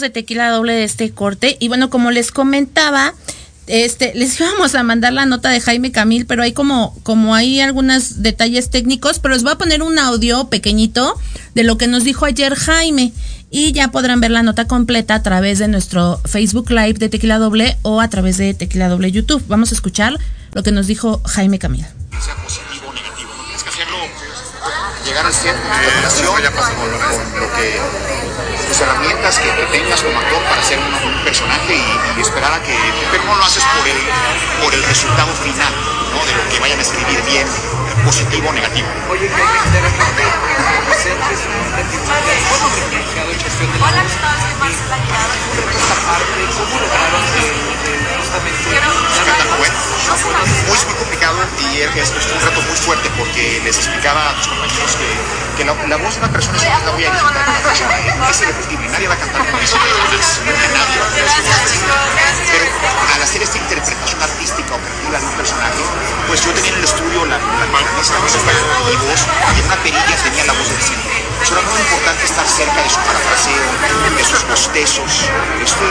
[0.00, 1.56] De tequila doble de este corte.
[1.60, 3.14] Y bueno, como les comentaba,
[3.66, 7.60] este, les íbamos a mandar la nota de Jaime Camil, pero hay como, como hay
[7.60, 11.14] algunos detalles técnicos, pero les voy a poner un audio pequeñito
[11.54, 13.12] de lo que nos dijo ayer Jaime.
[13.50, 17.38] Y ya podrán ver la nota completa a través de nuestro Facebook Live de Tequila
[17.38, 19.44] Doble o a través de Tequila Doble YouTube.
[19.46, 20.18] Vamos a escuchar
[20.52, 21.84] lo que nos dijo Jaime Camil.
[21.84, 23.98] Que hacerlo,
[26.78, 26.98] con lo
[28.82, 32.76] herramientas que, tengas como actor para ser un, personaje y, esperar a que,
[33.10, 33.96] pero no lo haces por el,
[34.62, 35.72] por el resultado final,
[36.12, 36.24] ¿no?
[36.26, 37.46] de lo que vayan a escribir bien,
[38.04, 38.88] positivo o negativo.
[39.10, 39.36] Oye, la.
[50.68, 51.36] Muy, muy complicado
[51.72, 55.06] y es, es un reto muy fuerte porque les explicaba a tus compañeros que,
[55.56, 57.98] que la, la, voz de una persona es una voy a disfrutar de una persona,
[58.30, 59.78] es irrepetible, nadie va a cantar con eso.
[62.52, 62.66] Pero
[63.14, 65.82] al hacer esta interpretación artística o creativa de un personaje,
[66.26, 69.26] pues yo tenía en el estudio la, la, la, la, la voz
[69.56, 72.88] y en una perilla tenía la voz del centro será muy importante estar cerca de
[72.88, 73.66] su parafraseo,
[74.16, 75.28] de sus bostezos,
[75.60, 75.84] esto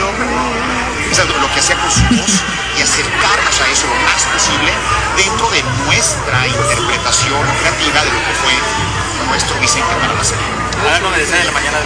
[1.40, 2.42] lo que hacía con su voz
[2.78, 4.72] y acercarnos a eso lo más posible
[5.16, 8.54] dentro de nuestra interpretación creativa de lo que fue
[9.28, 10.44] nuestro Vicente para la serie.
[10.80, 11.78] A las 9 de la mañana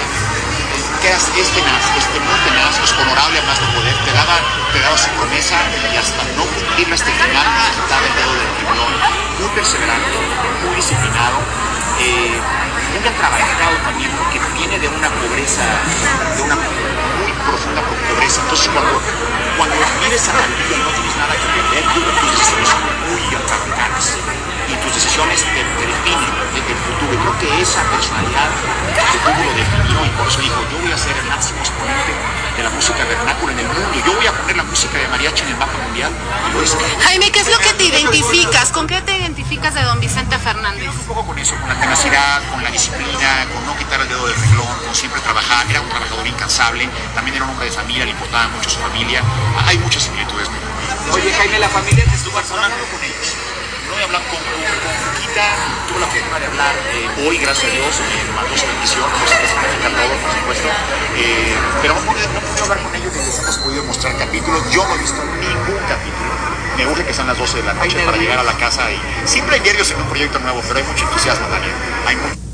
[1.01, 4.37] que eras, es tenaz, este muy tenaz, es honorable además de poder, te daba,
[4.73, 5.57] te daba su promesa
[5.93, 8.93] y hasta no cumplirla hasta el final, quitaba el dedo del tiburón,
[9.41, 10.19] muy perseverante,
[10.65, 11.39] muy disciplinado,
[12.01, 12.41] eh,
[12.93, 15.65] muy trabajado también porque viene de una pobreza,
[16.37, 16.57] de una
[17.47, 19.01] profunda pobreza, entonces cuando,
[19.57, 23.23] cuando vives a la vida y no tienes nada que perder, tus decisiones son muy
[23.35, 24.19] atrabancadas
[24.69, 27.15] y tus decisiones te, te definen el futuro.
[27.23, 28.51] Creo que esa personalidad
[28.97, 32.13] de cómo lo definió y por eso dijo, yo voy a ser el máximo exponente
[32.57, 34.03] de la música vernácula en el mundo.
[34.05, 36.11] Yo voy a poner la música de mariachi en el mapa mundial.
[36.49, 36.77] Y lo hice.
[37.05, 38.73] Jaime, ¿qué es lo que te identificas?
[38.73, 40.89] ¿Con qué te identificas de don Vicente Fernández?
[40.89, 44.27] Un poco con eso, con la tenacidad, con la disciplina, con no quitar el dedo
[44.27, 45.67] del renglón, con siempre trabajar.
[45.69, 49.23] Era un trabajador incansable, también era un hombre de familia, le importaba mucho su familia.
[49.67, 50.49] Hay muchas similitudes.
[51.13, 53.29] Oye, Jaime, la familia de estuvo hablando con ellos.
[53.87, 55.47] No voy a hablar con, con, con Quita,
[55.87, 57.95] tuve la fortuna de hablar eh, hoy, gracias a Dios,
[58.27, 60.69] me mandó su bendición, no sé qué significa todo, por supuesto.
[61.15, 64.61] Eh, pero no pude, no pude hablar con ellos ni les hemos podido mostrar capítulos.
[64.73, 66.33] Yo no he visto ningún capítulo.
[66.77, 69.01] Me urge que sean las 12 de la noche para llegar a la casa y
[69.25, 71.73] siempre hay nervios en un proyecto nuevo, pero hay mucho entusiasmo, Daniel.
[72.07, 72.46] Hay mucho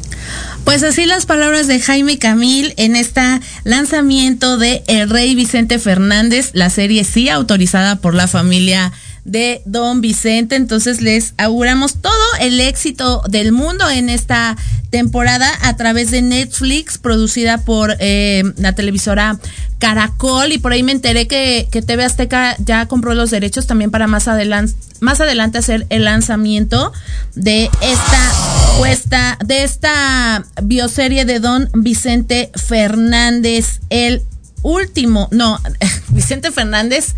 [0.64, 3.20] pues así las palabras de Jaime Camil en este
[3.64, 8.92] lanzamiento de El Rey Vicente Fernández, la serie sí autorizada por la familia
[9.24, 10.56] de Don Vicente.
[10.56, 14.56] Entonces les auguramos todo el éxito del mundo en esta
[14.90, 19.38] temporada a través de Netflix, producida por eh, la televisora
[19.78, 20.52] Caracol.
[20.52, 24.06] Y por ahí me enteré que, que TV Azteca ya compró los derechos también para
[24.06, 26.92] más adelante, más adelante hacer el lanzamiento
[27.34, 28.32] de esta
[28.78, 34.22] puesta, de esta bioserie de Don Vicente Fernández, el
[34.62, 35.60] último, no,
[36.08, 37.14] Vicente Fernández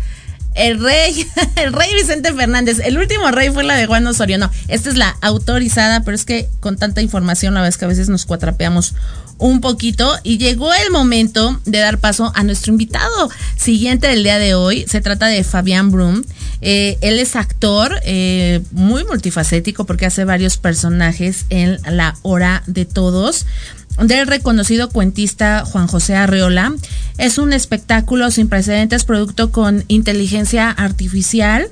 [0.55, 2.79] el rey, el rey Vicente Fernández.
[2.83, 4.37] El último rey fue la de Juan Osorio.
[4.37, 7.89] No, esta es la autorizada, pero es que con tanta información, la vez que a
[7.89, 8.95] veces nos cuatrapeamos
[9.37, 10.17] un poquito.
[10.23, 14.85] Y llegó el momento de dar paso a nuestro invitado siguiente del día de hoy.
[14.87, 16.23] Se trata de Fabián Brum.
[16.61, 22.85] Eh, él es actor eh, muy multifacético porque hace varios personajes en La Hora de
[22.85, 23.45] Todos
[23.97, 26.73] del reconocido cuentista Juan José Arreola.
[27.17, 31.69] Es un espectáculo sin precedentes, producto con inteligencia artificial,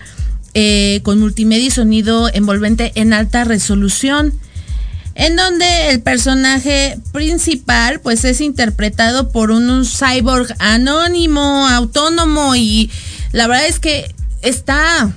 [0.54, 4.34] eh, con multimedia y sonido envolvente en alta resolución,
[5.16, 12.90] en donde el personaje principal pues es interpretado por un, cyborg anónimo, autónomo y
[13.32, 15.12] la verdad es que está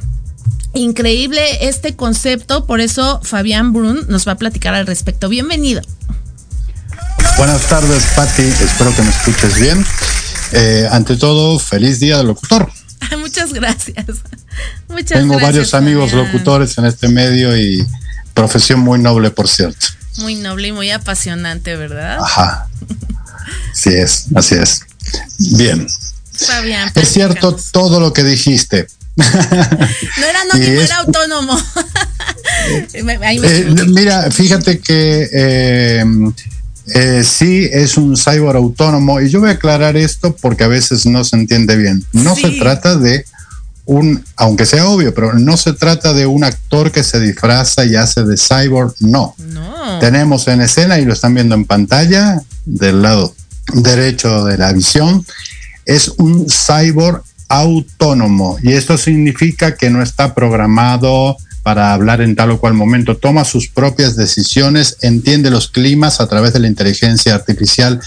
[0.74, 5.28] increíble este concepto, por eso Fabián Brun nos va a platicar al respecto.
[5.28, 5.80] Bienvenido.
[7.36, 8.42] Buenas tardes, Patti.
[8.42, 9.84] Espero que me escuches bien.
[10.52, 12.72] Eh, ante todo, feliz día del locutor.
[13.18, 14.06] Muchas gracias.
[14.88, 17.86] Muchas Tengo varios amigos locutores en este medio y
[18.32, 19.86] profesión muy noble, por cierto.
[20.18, 22.18] Muy noble y muy apasionante, ¿verdad?
[22.22, 22.68] Ajá.
[23.70, 24.80] Así es, así es.
[25.38, 25.86] Bien.
[26.32, 28.86] Fabián, es cierto todo lo que dijiste.
[29.16, 31.62] no era anónimo, era autónomo.
[32.94, 36.04] Eh, mira, fíjate que eh,
[36.94, 41.06] eh, sí, es un cyborg autónomo y yo voy a aclarar esto porque a veces
[41.06, 42.04] no se entiende bien.
[42.12, 43.24] No se trata de
[43.86, 47.96] un, aunque sea obvio, pero no se trata de un actor que se disfraza y
[47.96, 49.34] hace de cyborg, no.
[49.38, 49.98] no.
[50.00, 53.34] Tenemos en escena y lo están viendo en pantalla del lado
[53.74, 55.24] derecho de la visión,
[55.84, 62.52] es un cyborg autónomo y esto significa que no está programado para hablar en tal
[62.52, 67.34] o cual momento, toma sus propias decisiones, entiende los climas a través de la inteligencia
[67.34, 68.00] artificial,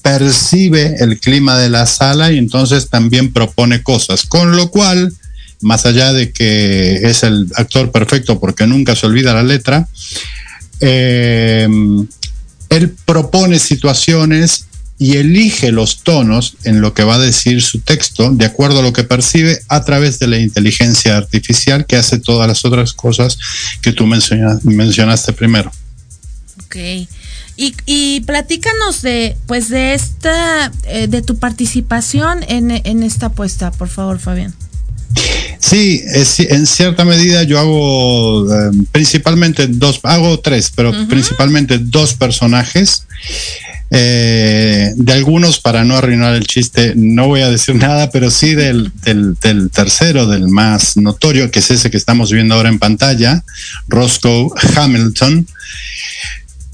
[0.00, 5.12] percibe el clima de la sala y entonces también propone cosas, con lo cual,
[5.60, 9.86] más allá de que es el actor perfecto porque nunca se olvida la letra,
[10.80, 11.68] eh,
[12.70, 14.67] él propone situaciones
[14.98, 18.82] y elige los tonos en lo que va a decir su texto de acuerdo a
[18.82, 23.38] lo que percibe a través de la inteligencia artificial que hace todas las otras cosas
[23.80, 25.70] que tú mencionaste primero.
[26.64, 26.76] Ok.
[27.56, 33.72] Y, y, platícanos de, pues, de esta, eh, de tu participación en, en esta apuesta,
[33.72, 34.54] por favor, Fabián.
[35.58, 42.14] Sí, es, en cierta medida yo hago eh, principalmente dos, hago tres, pero principalmente dos
[42.14, 43.04] personajes.
[43.90, 48.54] Eh, de algunos, para no arruinar el chiste, no voy a decir nada, pero sí
[48.54, 53.42] del, del, tercero, del más notorio, que es ese que estamos viendo ahora en pantalla,
[53.88, 55.46] Roscoe Hamilton.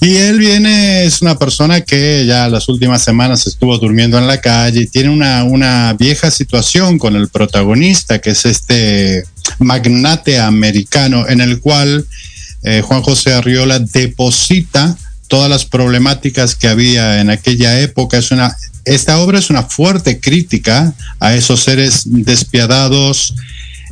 [0.00, 4.40] Y él viene, es una persona que ya las últimas semanas estuvo durmiendo en la
[4.40, 9.24] calle y tiene una, una vieja situación con el protagonista, que es este
[9.60, 12.04] magnate americano, en el cual
[12.64, 14.96] eh, Juan José Arriola deposita
[15.34, 18.18] todas las problemáticas que había en aquella época.
[18.18, 23.34] Es una, esta obra es una fuerte crítica a esos seres despiadados,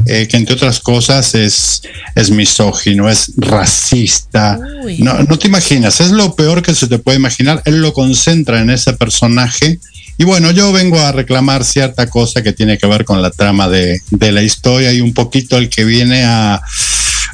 [0.07, 1.83] eh, que entre otras cosas es,
[2.15, 4.57] es misógino, es racista.
[5.01, 7.61] No, no te imaginas, es lo peor que se te puede imaginar.
[7.65, 9.81] Él lo concentra en ese personaje.
[10.19, 13.69] Y bueno, yo vengo a reclamar cierta cosa que tiene que ver con la trama
[13.69, 16.63] de, de la historia y un poquito el que viene a,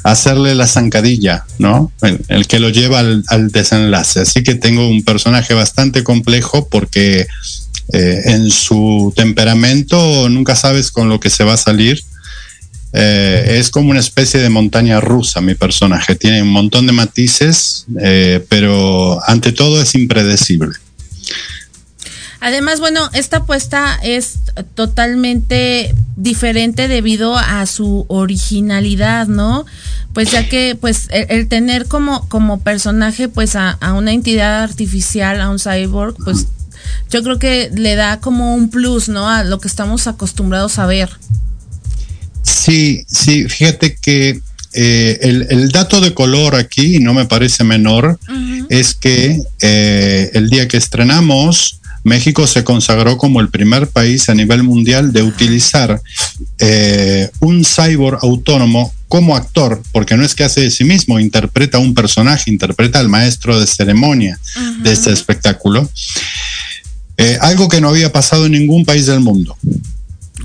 [0.03, 1.91] hacerle la zancadilla, ¿no?
[2.01, 4.21] El, que lo lleva al, desenlace.
[4.21, 7.27] Así que tengo un personaje bastante complejo porque
[7.91, 12.03] eh, en su temperamento nunca sabes con lo que se va a salir
[12.91, 16.15] eh, es como una especie de montaña rusa mi personaje.
[16.15, 20.75] Tiene un montón de matices, eh, pero ante todo es impredecible.
[22.41, 24.39] Además, bueno, esta apuesta es
[24.73, 29.65] totalmente diferente debido a su originalidad, ¿no?
[30.13, 35.41] Pues ya que, pues, el, tener como, como personaje, pues, a, a, una entidad artificial,
[35.41, 36.47] a un cyborg, pues,
[37.09, 39.29] yo creo que le da como un plus, ¿no?
[39.29, 41.09] A lo que estamos acostumbrados a ver.
[42.43, 44.41] Sí, sí, fíjate que
[44.73, 48.65] eh, el, el, dato de color aquí, y no me parece menor, uh -huh.
[48.69, 54.35] es que eh, el día que estrenamos, México se consagró como el primer país a
[54.35, 56.01] nivel mundial de utilizar
[56.59, 61.79] eh, un cyborg autónomo como actor, porque no es que hace de sí mismo, interpreta
[61.79, 64.81] un personaje, interpreta al maestro de ceremonia uh -huh.
[64.83, 65.89] de este espectáculo.
[67.17, 69.57] Eh, algo que no había pasado en ningún país del mundo.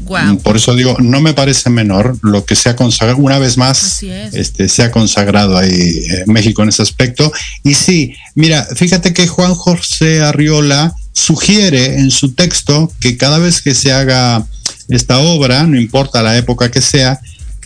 [0.01, 0.39] Wow.
[0.43, 4.03] Por eso digo, no me parece menor lo que se ha consagrado, una vez más,
[4.03, 7.33] este, se ha consagrado ahí eh, México en ese aspecto.
[7.63, 13.63] Y sí, mira, fíjate que Juan José Arriola sugiere en su texto que cada vez
[13.63, 14.47] que se haga
[14.89, 17.19] esta obra, no importa la época que sea,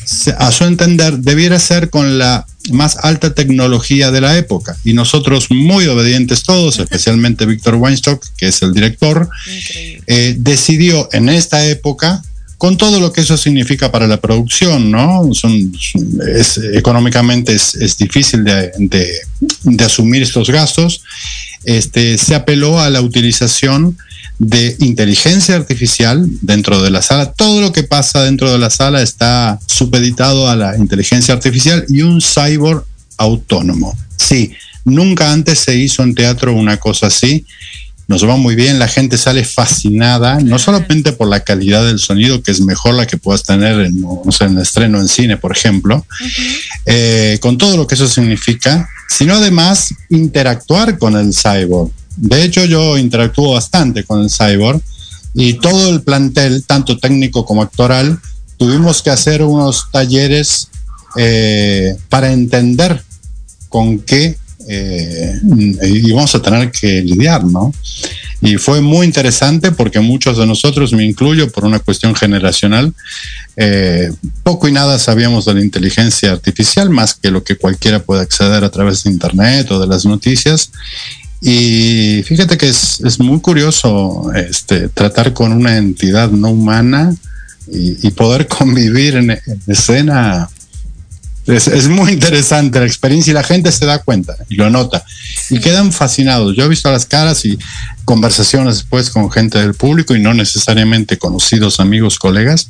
[0.04, 4.76] se, a su entender, debiera ser con la más alta tecnología de la época.
[4.84, 9.28] Y nosotros, muy obedientes todos, especialmente Víctor Weinstock, que es el director,
[10.06, 12.22] eh, decidió en esta época,
[12.58, 15.32] con todo lo que eso significa para la producción, ¿no?
[15.32, 15.72] Son,
[16.36, 19.08] es, económicamente es, es difícil de, de,
[19.62, 21.02] de, asumir estos gastos.
[21.64, 23.96] Este, se apeló a la utilización
[24.38, 27.32] de inteligencia artificial dentro de la sala.
[27.32, 32.02] Todo lo que pasa dentro de la sala está supeditado a la inteligencia artificial y
[32.02, 32.84] un cyborg
[33.16, 33.96] autónomo.
[34.16, 34.52] Sí,
[34.84, 37.44] nunca antes se hizo en teatro una cosa así.
[38.08, 42.42] Nos va muy bien, la gente sale fascinada, no solamente por la calidad del sonido,
[42.42, 44.02] que es mejor la que puedas tener en,
[44.40, 46.56] en estreno en cine, por ejemplo, uh -huh.
[46.86, 51.90] eh, con todo lo que eso significa, sino además interactuar con el cyborg.
[52.16, 54.80] De hecho, yo interactúo bastante con el cyborg
[55.34, 58.18] y todo el plantel, tanto técnico como actoral,
[58.56, 60.68] tuvimos que hacer unos talleres
[61.16, 63.04] eh, para entender
[63.68, 64.36] con qué
[64.68, 65.40] eh,
[65.82, 67.72] íbamos a tener que lidiar, ¿no?
[68.40, 72.92] Y fue muy interesante porque muchos de nosotros, me incluyo por una cuestión generacional,
[73.56, 74.12] eh,
[74.44, 78.62] poco y nada sabíamos de la inteligencia artificial, más que lo que cualquiera puede acceder
[78.62, 80.70] a través de Internet o de las noticias.
[81.40, 87.14] Y fíjate que es, es muy curioso este, tratar con una entidad no humana
[87.72, 90.48] y, y poder convivir en escena.
[91.48, 95.02] Es, es, muy interesante la experiencia y la gente se da cuenta y lo nota
[95.48, 96.54] y quedan fascinados.
[96.54, 97.58] Yo he visto las caras y
[98.04, 102.68] conversaciones después con gente del público y no necesariamente conocidos, amigos, colegas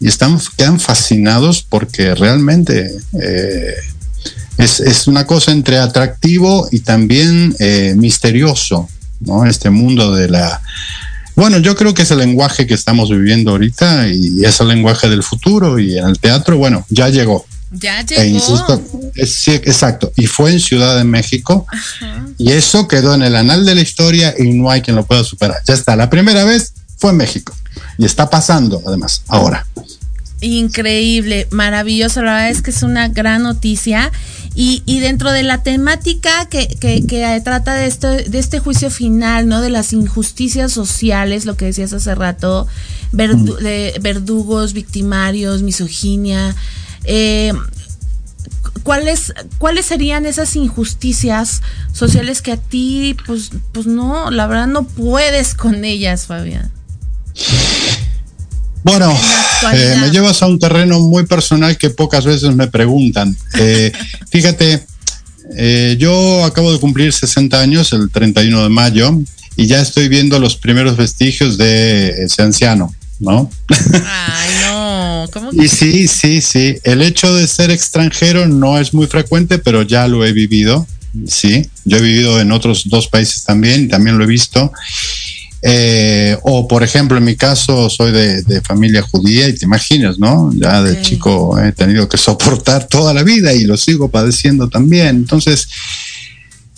[0.00, 2.90] y están, quedan fascinados porque realmente
[3.20, 3.74] eh,
[4.58, 8.88] es, es, una cosa entre atractivo y también eh, misterioso,
[9.20, 9.46] ¿no?
[9.46, 10.60] Este mundo de la...
[11.36, 15.08] Bueno, yo creo que es el lenguaje que estamos viviendo ahorita y es el lenguaje
[15.08, 17.46] del futuro y en el teatro, bueno, ya llegó.
[17.72, 18.22] Ya llegó.
[18.22, 18.82] E insisto,
[19.14, 20.12] es, sí, exacto.
[20.16, 21.66] Y fue en Ciudad de México.
[21.68, 22.26] Ajá.
[22.38, 25.24] Y eso quedó en el anal de la historia y no hay quien lo pueda
[25.24, 25.60] superar.
[25.66, 25.96] Ya está.
[25.96, 27.54] La primera vez fue en México.
[27.98, 29.66] Y está pasando, además, ahora.
[30.40, 32.22] Increíble, maravilloso.
[32.22, 34.12] La verdad es que es una gran noticia.
[34.54, 38.90] Y, y dentro de la temática que, que, que trata de, esto, de este juicio
[38.90, 39.60] final, ¿no?
[39.60, 42.66] De las injusticias sociales, lo que decías hace rato,
[43.12, 46.54] verdu de verdugos, victimarios, misoginia.
[47.06, 47.52] Eh,
[48.82, 51.62] ¿cuáles, ¿Cuáles serían esas injusticias
[51.92, 56.70] sociales que a ti, pues, pues no, la verdad no puedes con ellas, Fabián?
[58.86, 59.12] Bueno,
[59.74, 63.36] eh, me llevas a un terreno muy personal que pocas veces me preguntan.
[63.58, 63.92] Eh,
[64.30, 64.86] fíjate,
[65.56, 69.10] eh, yo acabo de cumplir 60 años el 31 de mayo
[69.56, 73.50] y ya estoy viendo los primeros vestigios de ese anciano, ¿no?
[74.06, 75.26] Ay, no.
[75.32, 76.76] ¿Cómo y sí, sí, sí.
[76.84, 80.86] El hecho de ser extranjero no es muy frecuente, pero ya lo he vivido.
[81.26, 84.70] Sí, yo he vivido en otros dos países también, también lo he visto.
[85.62, 90.52] Eh, o, por ejemplo, en mi caso, soy de, familia judía y te imaginas, ¿no?
[90.54, 95.08] Ya de chico he tenido que soportar toda la vida y lo sigo padeciendo también.
[95.08, 95.68] Entonces,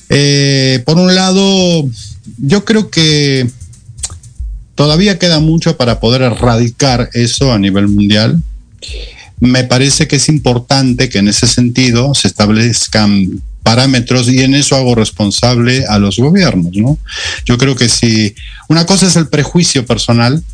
[0.08, 1.88] eh, por un lado,
[2.38, 3.50] yo creo que
[4.78, 8.40] todavía queda mucho para poder erradicar eso a nivel mundial.
[9.40, 14.76] Me parece que es importante que en ese sentido se establezcan parámetros y en eso
[14.76, 16.96] hago responsable a los gobiernos, ¿no?
[17.44, 18.36] Yo creo que si
[18.68, 20.44] una cosa es el prejuicio personal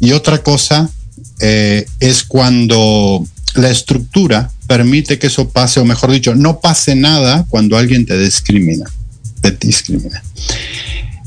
[0.00, 0.90] y otra cosa
[1.38, 3.24] eh, es cuando
[3.54, 8.18] la estructura permite que eso pase, o mejor dicho, no pase nada cuando alguien te
[8.18, 8.86] discrimina,
[9.40, 10.20] te discrimina.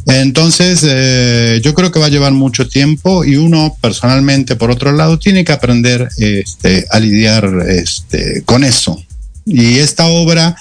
[0.07, 4.91] Entonces, eh, yo creo que va a llevar mucho tiempo y uno personalmente, por otro
[4.91, 9.03] lado, tiene que aprender este, a lidiar este, con eso.
[9.45, 10.55] Y esta obra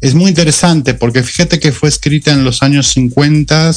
[0.00, 3.72] es muy interesante porque fíjate que fue escrita en los años 50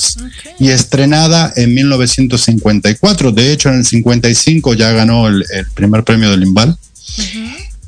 [0.59, 3.31] y estrenada en 1954.
[3.31, 6.77] De hecho, en el 55 ya ganó el, primer premio del Limbal.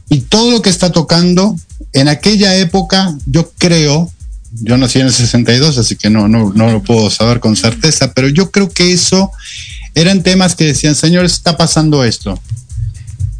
[0.10, 1.56] Y todo lo que está tocando,
[1.94, 4.12] en aquella época, yo creo,
[4.53, 8.14] yo nací en el 62, así que no, no, no lo puedo saber con certeza,
[8.14, 9.32] pero yo creo que eso
[9.95, 12.40] eran temas que decían, señores, está pasando esto.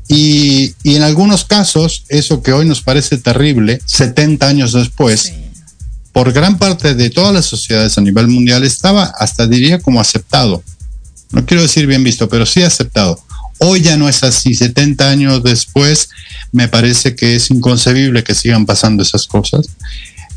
[0.08, 5.32] Y, en algunos casos, eso que hoy nos parece terrible, 70 años después,
[6.12, 10.62] por gran parte de todas las sociedades a nivel mundial estaba hasta diría como aceptado.
[11.32, 13.24] No quiero decir bien visto, pero sí aceptado.
[13.60, 14.54] Hoy ya no es así.
[14.54, 16.10] 70 años después,
[16.52, 19.70] me parece que es inconcebible que sigan pasando esas cosas.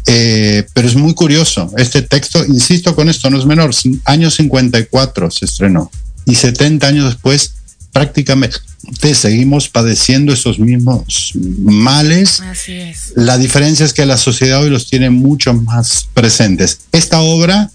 [0.06, 1.70] Eh, pero es muy curioso.
[1.76, 3.74] Este texto, insisto con esto, no es menor.
[4.04, 5.90] Año 54 se estrenó.
[6.26, 7.54] Y 70 años después,
[7.92, 8.58] prácticamente
[9.14, 12.40] seguimos padeciendo esos mismos males.
[12.40, 13.12] Así es.
[13.14, 16.80] La diferencia es que la sociedad hoy los tiene mucho más presentes.
[16.92, 17.70] Esta obra,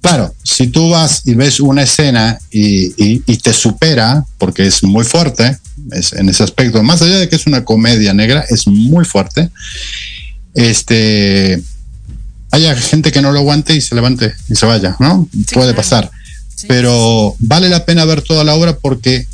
[0.00, 5.58] claro, si tú vas y ves una escena y, te supera, porque es muy fuerte,
[5.92, 9.50] es en ese aspecto, más allá de que es una comedia negra, es muy fuerte.
[10.56, 11.62] Este,
[12.50, 15.28] haya gente que no lo aguante y se levante y se vaya, ¿no?
[15.52, 16.10] Puede pasar.
[16.66, 19.26] Pero vale la pena ver toda la obra porque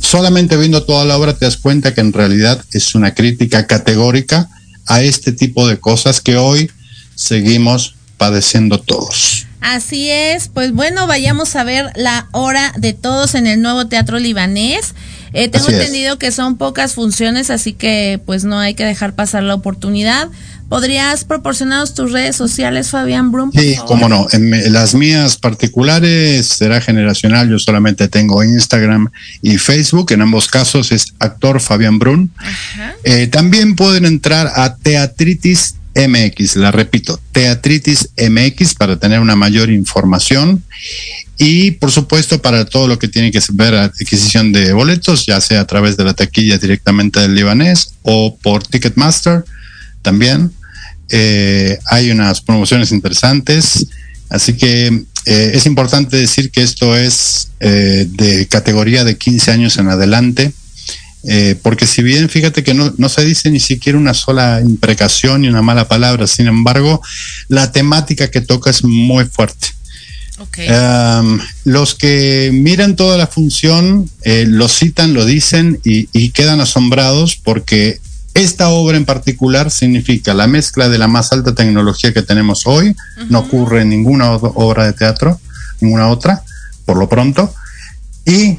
[0.00, 4.48] solamente viendo toda la obra te das cuenta que en realidad es una crítica categórica
[4.86, 6.70] a este tipo de cosas que hoy
[7.14, 9.46] seguimos padeciendo todos.
[9.60, 14.18] Así es, pues bueno, vayamos a ver la hora de todos en el nuevo teatro
[14.18, 14.94] libanés.
[15.32, 19.42] Eh, tengo entendido que son pocas funciones, así que pues no hay que dejar pasar
[19.42, 20.28] la oportunidad.
[20.68, 23.50] ¿Podrías proporcionarnos tus redes sociales, Fabián Brum?
[23.54, 24.26] Sí, cómo no.
[24.32, 27.48] En las mías particulares será generacional.
[27.48, 29.10] Yo solamente tengo Instagram
[29.40, 30.12] y Facebook.
[30.12, 32.30] En ambos casos es actor Fabián Brun.
[33.04, 39.70] Eh, también pueden entrar a Teatritis MX, la repito, Teatritis MX para tener una mayor
[39.70, 40.62] información.
[41.38, 45.60] Y por supuesto, para todo lo que tiene que ver adquisición de boletos, ya sea
[45.60, 49.44] a través de la taquilla directamente del libanés o por Ticketmaster
[50.02, 50.50] también.
[51.10, 53.86] Eh, hay unas promociones interesantes,
[54.28, 59.78] así que eh, es importante decir que esto es eh, de categoría de 15 años
[59.78, 60.52] en adelante,
[61.62, 65.48] porque si bien fíjate que no, no, se dice ni siquiera una sola imprecación ni
[65.48, 67.02] una mala palabra, sin embargo,
[67.48, 69.77] la temática que toca es muy fuerte.
[71.64, 78.00] Los que miran toda la función lo citan, lo dicen y, y, quedan asombrados porque
[78.34, 82.94] esta obra en particular significa la mezcla de la más alta tecnología que tenemos hoy,
[83.28, 85.40] no ocurre en ninguna obra de teatro,
[85.80, 86.44] ninguna otra,
[86.84, 87.52] por lo pronto,
[88.24, 88.58] y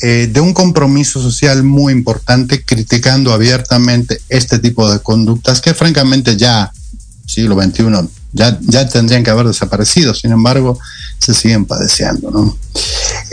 [0.00, 6.36] eh, de un compromiso social muy importante, criticando abiertamente este tipo de conductas que francamente
[6.36, 6.72] ya,
[7.26, 8.08] siglo XXI,
[8.38, 10.78] ya, ya tendrían que haber desaparecido, sin embargo,
[11.18, 12.30] se siguen padeciendo.
[12.30, 12.56] ¿no?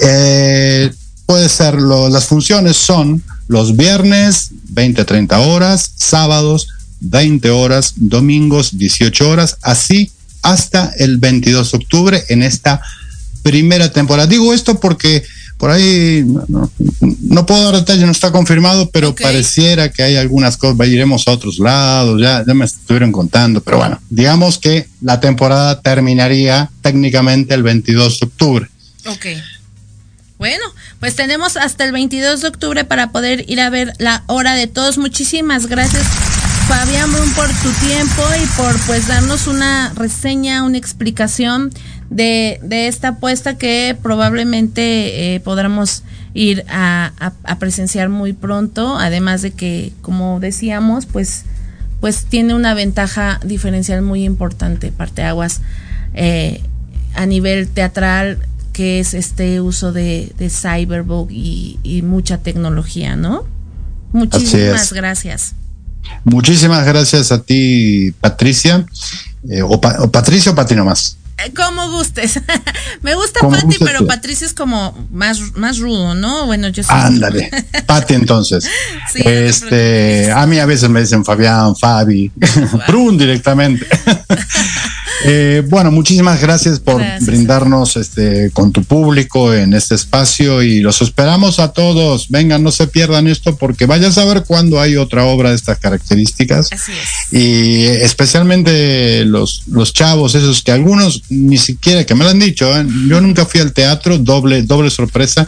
[0.02, 0.91] Eh,
[1.26, 6.68] puede ser, las funciones son los viernes 20 30 horas, sábados
[7.02, 10.11] 20 horas, domingos 18 horas, así
[10.41, 12.82] hasta el 22 de octubre en esta
[13.44, 14.27] primera temporada.
[14.27, 15.23] Digo esto porque
[15.57, 16.26] por ahí
[16.99, 21.32] no, puedo dar detalles, no está confirmado, pero pareciera que hay algunas cosas, iremos a
[21.32, 27.53] otros lados, ya, ya me estuvieron contando, pero bueno, digamos que la temporada terminaría técnicamente
[27.53, 28.69] el 22 de octubre.
[29.07, 29.26] Ok.
[30.38, 30.65] Bueno,
[30.99, 34.68] pues tenemos hasta el 22 de octubre para poder ir a ver la hora de
[34.68, 34.98] todos.
[34.98, 36.06] Muchísimas gracias,
[36.68, 41.72] Fabián Brun por tu tiempo y por pues darnos una reseña, una explicación
[42.10, 46.03] de, de esta apuesta que probablemente eh, podremos
[46.34, 47.11] ir a,
[47.44, 51.44] a, presenciar muy pronto, además de que, como decíamos, pues,
[52.02, 55.61] pues tiene una ventaja diferencial muy importante, parte aguas,
[56.14, 56.61] eh,
[57.14, 58.40] a nivel teatral,
[58.73, 63.45] que es este uso de, de cyberbug y, y mucha tecnología, ¿no?
[64.11, 65.56] Muchísimas gracias.
[66.23, 68.86] Muchísimas gracias a ti, Patricia.
[69.49, 71.18] Eh, o, o, Patricia o Pati nomás.
[71.38, 72.40] Eh, como gustes.
[73.02, 76.45] Me gusta Pati, pero Patricia es como más, más rudo, ¿no?
[76.45, 76.95] Bueno, yo soy.
[76.98, 77.49] Ándale.
[77.86, 78.66] Pati entonces.
[79.16, 82.32] este, a mí a veces me dicen Fabián, Fabi,
[82.88, 83.86] Brun directamente.
[85.23, 91.01] Eh, bueno, muchísimas gracias por brindarnos este con tu público en este espacio y los
[91.01, 92.29] esperamos a todos.
[92.29, 95.79] Vengan, no se pierdan esto porque vaya a saber cuándo hay otra obra de estas
[95.79, 96.71] características.
[96.71, 97.33] Así es.
[97.33, 102.77] Y especialmente los, los chavos, esos que algunos ni siquiera que me lo han dicho,
[102.77, 102.85] ¿eh?
[103.07, 105.47] yo nunca fui al teatro, doble, doble sorpresa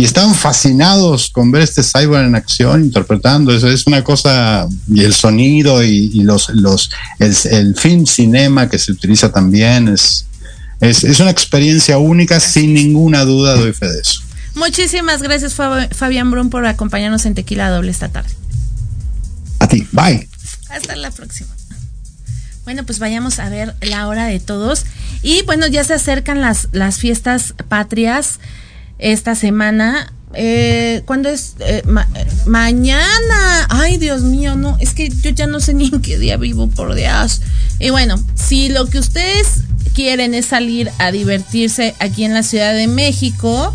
[0.00, 3.54] y estaban fascinados con ver este cyber en acción interpretando.
[3.54, 8.92] Eso es una cosa y el sonido y, los los el, film cinema que se
[8.92, 10.24] utiliza también es,
[10.80, 14.22] es, una experiencia única sin ninguna duda doy fe de eso.
[14.54, 18.30] Muchísimas gracias Fabián Brun por acompañarnos en Tequila Doble esta tarde.
[19.58, 20.26] A ti bye.
[20.70, 21.50] Hasta la próxima.
[22.64, 24.86] Bueno, pues vayamos a ver la hora de todos.
[25.22, 28.38] Y bueno, ya se acercan las, las fiestas patrias
[29.00, 30.12] esta semana.
[30.34, 31.56] Eh, ¿Cuándo es?
[31.60, 31.82] Eh,
[32.46, 33.66] mañana.
[33.68, 34.76] Ay, Dios mío, no.
[34.78, 37.42] Es que yo ya no sé ni en qué día vivo, por Dios.
[37.78, 39.62] Y bueno, si lo que ustedes
[39.94, 43.74] quieren es salir a divertirse aquí en la Ciudad de México,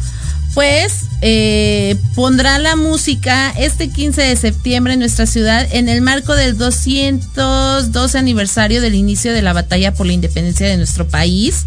[0.54, 6.34] pues eh, pondrá la música este 15 de septiembre en nuestra ciudad en el marco
[6.34, 11.66] del 212 aniversario del inicio de la batalla por la independencia de nuestro país.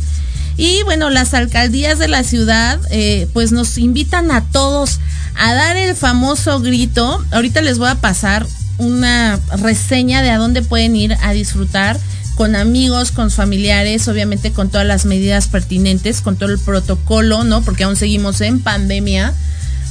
[0.59, 4.99] Y bueno, las alcaldías de la ciudad eh, pues nos invitan a todos
[5.37, 7.25] a dar el famoso grito.
[7.31, 8.45] Ahorita les voy a pasar
[8.77, 11.97] una reseña de a dónde pueden ir a disfrutar
[12.35, 17.63] con amigos, con familiares, obviamente con todas las medidas pertinentes, con todo el protocolo, ¿no?
[17.63, 19.35] Porque aún seguimos en pandemia.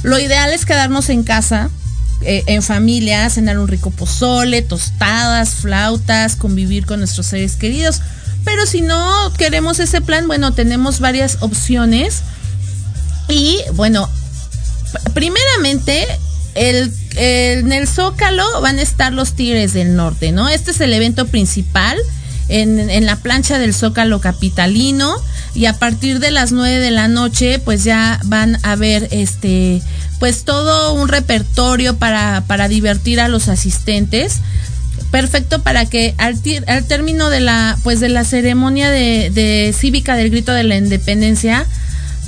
[0.02, 1.70] Lo ideal es quedarnos en casa,
[2.20, 8.02] eh, en familia, cenar un rico pozole, tostadas, flautas, convivir con nuestros seres queridos.
[8.48, 12.22] Pero si no queremos ese plan, bueno, tenemos varias opciones.
[13.28, 14.08] Y bueno,
[15.12, 16.06] primeramente,
[16.54, 20.48] el, en el Zócalo van a estar los Tigres del Norte, ¿no?
[20.48, 21.98] Este es el evento principal.
[22.48, 25.14] En, en, la plancha del Zócalo Capitalino
[25.54, 29.82] y a partir de las 9 de la noche pues ya van a ver este
[30.18, 34.40] pues todo un repertorio para, para divertir a los asistentes
[35.10, 36.40] perfecto para que al,
[36.86, 41.66] término de la pues de la ceremonia de, cívica del grito de la independencia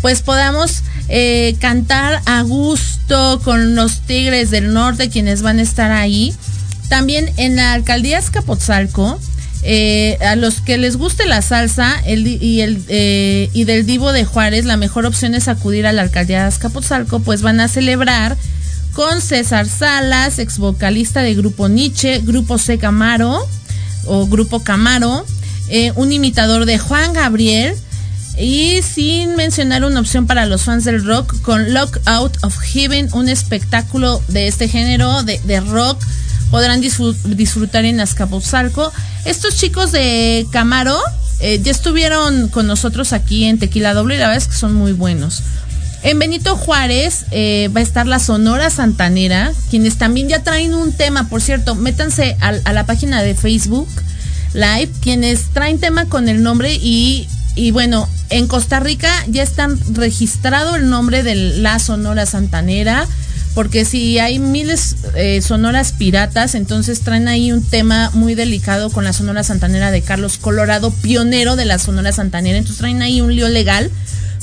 [0.00, 5.90] pues podamos eh, cantar a gusto con los tigres del norte quienes van a estar
[5.90, 6.34] ahí.
[6.88, 9.20] También en la alcaldía Escapotzalco
[9.62, 14.12] eh, a los que les guste la salsa el, y, el, eh, y del Divo
[14.12, 17.68] de Juárez, la mejor opción es acudir a la alcaldía de Azcapotzalco, pues van a
[17.68, 18.38] celebrar
[18.92, 23.46] con César Salas, ex vocalista de Grupo Nietzsche, Grupo C Camaro
[24.06, 25.24] o Grupo Camaro,
[25.68, 27.74] eh, un imitador de Juan Gabriel
[28.38, 33.08] y sin mencionar una opción para los fans del rock con Lock Out of Heaven,
[33.12, 36.02] un espectáculo de este género de, de rock
[36.50, 38.92] podrán disfrutar en Azcapotzalco.
[39.24, 40.98] Estos chicos de Camaro
[41.40, 44.74] eh, ya estuvieron con nosotros aquí en Tequila Doble y la verdad es que son
[44.74, 45.42] muy buenos.
[46.02, 50.92] En Benito Juárez eh, va a estar la Sonora Santanera, quienes también ya traen un
[50.92, 53.88] tema, por cierto, métanse a, la página de Facebook
[54.54, 57.26] Live, quienes traen tema con el nombre y,
[57.72, 63.06] bueno, en Costa Rica ya están registrado el nombre de la Sonora Santanera,
[63.54, 69.04] porque si hay miles eh, sonoras piratas, entonces traen ahí un tema muy delicado con
[69.04, 73.34] la Sonora Santanera de Carlos Colorado, pionero de la Sonora Santanera, entonces traen ahí un
[73.34, 73.90] lío legal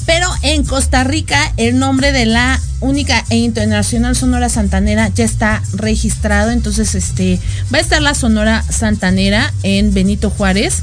[0.07, 5.61] pero en Costa Rica el nombre de la única e internacional Sonora Santanera ya está
[5.73, 6.51] registrado.
[6.51, 7.39] Entonces, este
[7.71, 10.81] va a estar la Sonora Santanera en Benito Juárez.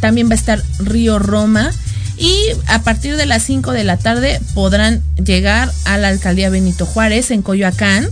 [0.00, 1.70] También va a estar Río Roma.
[2.18, 2.34] Y
[2.66, 7.30] a partir de las 5 de la tarde podrán llegar a la alcaldía Benito Juárez
[7.30, 8.08] en Coyoacán.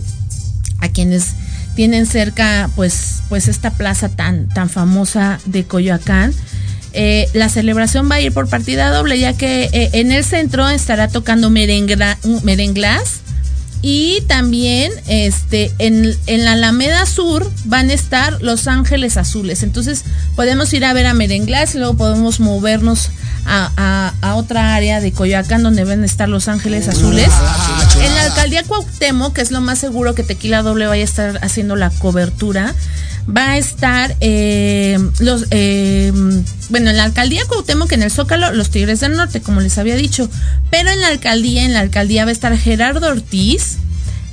[0.79, 1.33] A quienes
[1.75, 6.33] tienen cerca pues, pues esta plaza tan, tan famosa de Coyoacán
[6.95, 10.69] eh, la celebración va a ir por partida doble, ya que eh, en el centro
[10.69, 13.19] estará tocando merengla, merenglas
[13.81, 19.61] Y también este, en, la Alameda Sur van a estar Los Ángeles Azules.
[19.61, 20.05] Entonces
[20.35, 23.09] podemos ir a ver a Merenglás y luego podemos movernos
[23.45, 27.29] a, otra área de Coyoacán donde van a estar Los Ángeles Azules.
[28.01, 31.39] En la alcaldía Cuauhtémoc, que es lo más seguro que Tequila Doble vaya a estar
[31.43, 32.73] haciendo la cobertura,
[33.27, 36.11] va a estar eh, los eh,
[36.69, 39.95] bueno en la alcaldía Cuauhtémoc en el Zócalo los Tigres del Norte como les había
[39.95, 40.29] dicho.
[40.69, 43.77] Pero en la alcaldía en la alcaldía va a estar Gerardo Ortiz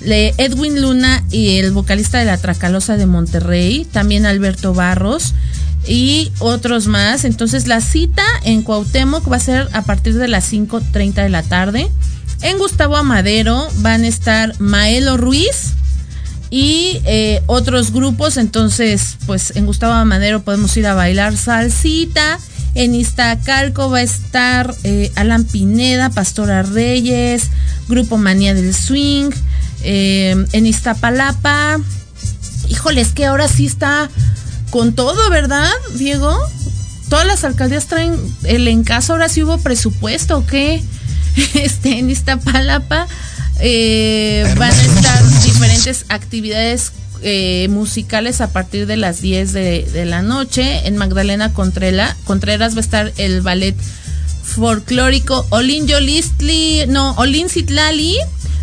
[0.05, 5.35] Edwin Luna y el vocalista de la Tracalosa de Monterrey también Alberto Barros
[5.87, 7.25] y otros más.
[7.25, 11.43] Entonces la cita en Cuauhtémoc va a ser a partir de las 5.30 de la
[11.43, 11.91] tarde.
[12.43, 15.75] En Gustavo Amadero van a estar Maelo Ruiz
[16.53, 18.37] y eh, otros grupos.
[18.37, 22.39] Entonces, pues en Gustavo Amadero podemos ir a bailar salsita.
[22.75, 27.49] En Iztacalco va a estar eh, Alan Pineda, Pastora Reyes,
[27.89, 29.31] Grupo Manía del Swing.
[29.83, 31.81] Eh, en Iztapalapa,
[32.69, 34.11] híjoles, que ahora sí está
[34.69, 36.39] con todo, ¿verdad, Diego?
[37.09, 38.15] Todas las alcaldías traen
[38.45, 40.83] el encaso, ahora sí hubo presupuesto, ¿o qué?
[41.55, 43.07] Este, en Iztapalapa
[43.65, 45.22] eh, van a estar
[45.73, 46.93] diferentes actividades
[47.23, 50.87] eh, musicales a partir de las 10 de, la noche.
[50.87, 53.77] En Magdalena Contreras va a estar el ballet
[54.43, 58.17] folclórico Olin Yolistli, no, Olin Citlali,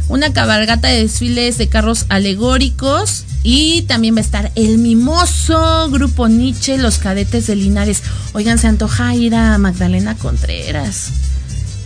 [0.08, 3.26] una cabalgata de desfiles de carros alegóricos.
[3.42, 8.04] Y también va a estar el mimoso grupo Nietzsche, los cadetes de Linares.
[8.34, 11.12] Oigan, se antoja ir a Magdalena Contreras.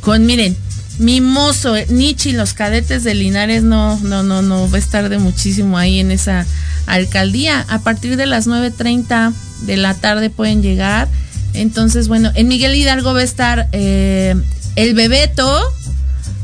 [0.01, 0.57] Con, miren,
[0.99, 5.17] Mimoso, eh, Nichi, los cadetes de Linares, no, no, no, no, va a estar de
[5.17, 6.45] muchísimo ahí en esa
[6.85, 7.65] alcaldía.
[7.69, 9.33] A partir de las 9.30
[9.65, 11.07] de la tarde pueden llegar.
[11.53, 14.35] Entonces, bueno, en Miguel Hidalgo va a estar eh,
[14.75, 15.61] el Bebeto,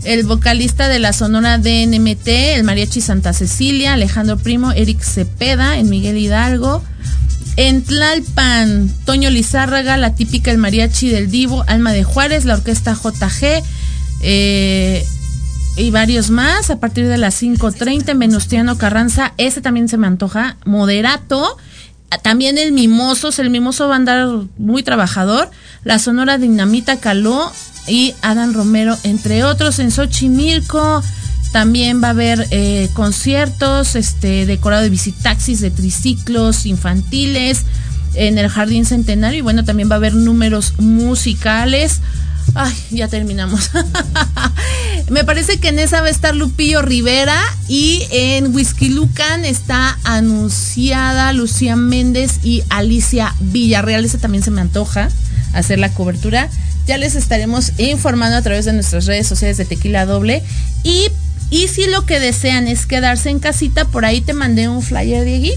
[0.03, 5.89] el vocalista de la Sonora DNMT, el Mariachi Santa Cecilia, Alejandro Primo, Eric Cepeda, en
[5.89, 6.83] Miguel Hidalgo.
[7.55, 12.93] En Tlalpan, Toño Lizárraga, la típica el mariachi del Divo, Alma de Juárez, la orquesta
[12.93, 13.63] JG,
[14.21, 15.05] eh,
[15.77, 20.57] y varios más a partir de las 5.30 Menustiano Carranza, ese también se me antoja,
[20.65, 21.57] Moderato,
[22.23, 24.27] también el Mimosos, el Mimoso va a andar
[24.57, 25.49] muy trabajador,
[25.83, 27.51] la Sonora Dinamita Caló
[27.87, 31.03] y Adán Romero, entre otros, en Xochimilco
[31.51, 37.65] también va a haber eh, conciertos, este, decorado de visitaxis, de triciclos infantiles,
[38.13, 39.39] en el Jardín Centenario.
[39.39, 42.01] Y bueno, también va a haber números musicales.
[42.55, 43.71] Ay, ya terminamos.
[45.09, 49.97] Me parece que en esa va a estar Lupillo Rivera y en Whisky Lucan está
[50.03, 54.05] anunciada Lucía Méndez y Alicia Villarreal.
[54.05, 55.09] Ese también se me antoja
[55.53, 56.49] hacer la cobertura.
[56.85, 60.43] Ya les estaremos informando a través de nuestras redes sociales de Tequila Doble.
[60.83, 61.07] Y,
[61.49, 65.23] y si lo que desean es quedarse en casita, por ahí te mandé un flyer,
[65.25, 65.53] Diegui.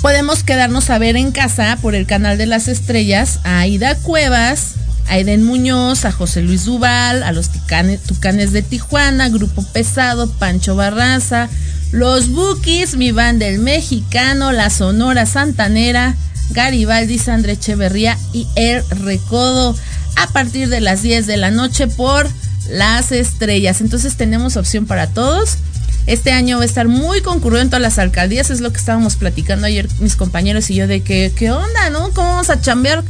[0.00, 3.66] Podemos quedarnos a ver en casa por el canal de las estrellas a
[4.02, 4.74] Cuevas,
[5.08, 10.76] a Eden Muñoz, a José Luis Duval, a los Tucanes de Tijuana, Grupo Pesado, Pancho
[10.76, 11.48] Barraza,
[11.92, 16.14] los Bukis, mi banda el mexicano, la Sonora Santanera,
[16.50, 19.74] Garibaldi, Sandra Echeverría y El Recodo
[20.16, 22.28] a partir de las 10 de la noche por
[22.70, 23.80] las estrellas.
[23.80, 25.58] Entonces tenemos opción para todos.
[26.06, 29.16] Este año va a estar muy concurrido en todas las alcaldías, es lo que estábamos
[29.16, 32.10] platicando ayer mis compañeros y yo de que, ¿qué onda, no?
[32.14, 33.04] ¿Cómo vamos a chambear?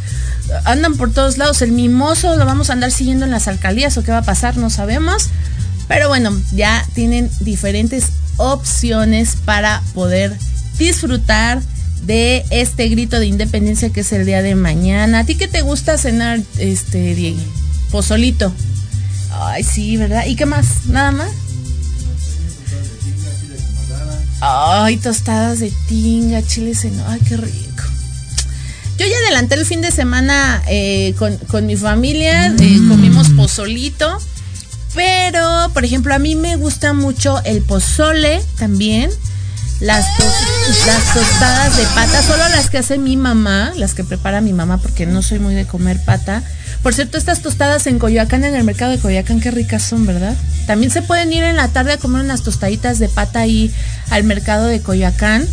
[0.64, 4.02] Andan por todos lados, el mimoso lo vamos a andar siguiendo en las alcaldías o
[4.02, 5.28] qué va a pasar, no sabemos.
[5.88, 8.06] Pero bueno, ya tienen diferentes
[8.36, 10.36] opciones para poder
[10.78, 11.60] disfrutar
[12.02, 15.20] de este grito de independencia que es el día de mañana.
[15.20, 17.40] ¿A ti qué te gusta cenar, este, Diego?
[17.90, 18.52] Pozolito.
[19.32, 20.26] Ay, sí, ¿verdad?
[20.26, 20.86] ¿Y qué más?
[20.86, 21.30] ¿Nada más?
[24.40, 26.98] Ay, tostadas de tinga, chiles en...
[27.08, 27.67] Ay, qué rico.
[28.98, 32.88] Yo ya adelanté el fin de semana eh, con, mi familia, eh, mm.
[32.88, 34.18] comimos pozolito,
[34.92, 39.10] pero, por ejemplo, a mí me gusta mucho el pozole también,
[39.78, 40.04] las,
[40.86, 44.78] las tostadas de pata, solo las que hace mi mamá, las que prepara mi mamá,
[44.78, 46.42] porque no soy muy de comer pata.
[46.82, 50.34] Por cierto, estas tostadas en Coyoacán, en el mercado de Coyoacán, qué ricas son, ¿verdad?
[50.66, 53.72] También se pueden ir en la tarde a comer unas tostaditas de pata ahí
[54.10, 55.46] al mercado de Coyoacán.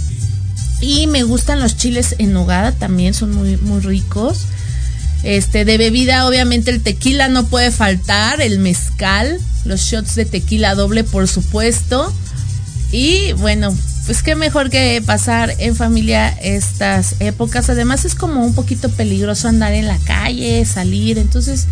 [0.82, 4.46] Y me gustan los chiles en nogada, también son muy, muy ricos.
[5.24, 10.76] Este, de bebida, obviamente el tequila no puede faltar, el mezcal, los shots de tequila
[10.76, 12.14] doble, por supuesto.
[12.92, 13.76] Y bueno,
[14.06, 17.70] pues qué mejor que pasar en familia estas épocas.
[17.70, 21.18] Además es como un poquito peligroso andar en la calle, salir.
[21.18, 21.66] Entonces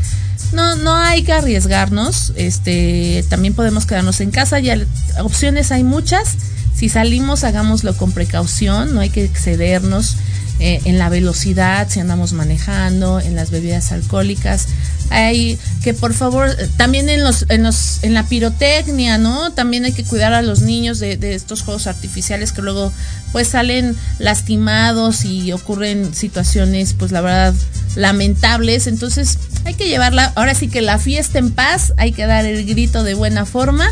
[0.52, 2.34] no, no hay que arriesgarnos.
[2.36, 4.60] Este, también podemos quedarnos en casa.
[4.60, 4.78] Ya
[5.22, 6.38] opciones hay muchas.
[6.84, 8.94] Si salimos, hagámoslo con precaución.
[8.94, 10.18] No hay que excedernos
[10.60, 14.68] eh, en la velocidad, si andamos manejando, en las bebidas alcohólicas.
[15.10, 19.54] Hay que por favor, también en los, en los, en la pirotecnia, ¿no?
[19.54, 22.92] También hay que cuidar a los niños de, de estos juegos artificiales que luego
[23.32, 27.54] pues salen lastimados y ocurren situaciones, pues la verdad,
[27.96, 28.88] lamentables.
[28.88, 32.66] Entonces, hay que llevarla, ahora sí que la fiesta en paz, hay que dar el
[32.66, 33.90] grito de buena forma.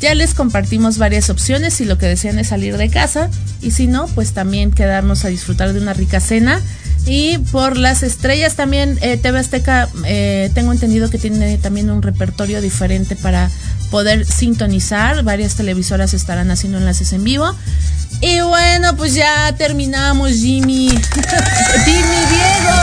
[0.00, 3.28] Ya les compartimos varias opciones si lo que desean es salir de casa
[3.60, 6.60] y si no, pues también quedarnos a disfrutar de una rica cena.
[7.06, 12.02] Y por las estrellas también, eh, TV Azteca, eh, tengo entendido que tiene también un
[12.02, 13.50] repertorio diferente para
[13.90, 15.22] poder sintonizar.
[15.22, 17.54] Varias televisoras estarán haciendo enlaces en vivo.
[18.22, 20.88] Y bueno, pues ya terminamos, Jimmy.
[21.84, 22.76] Jimmy Diego.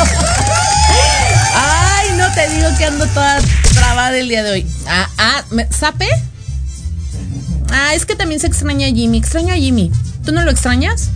[1.55, 3.39] Ay, no te digo que ando toda
[3.73, 4.67] trabada el día de hoy.
[4.87, 6.07] Ah, ah, ¿sape?
[7.69, 9.17] Ah, es que también se extraña a Jimmy.
[9.17, 9.91] Extraño a Jimmy.
[10.25, 11.09] ¿Tú no lo extrañas?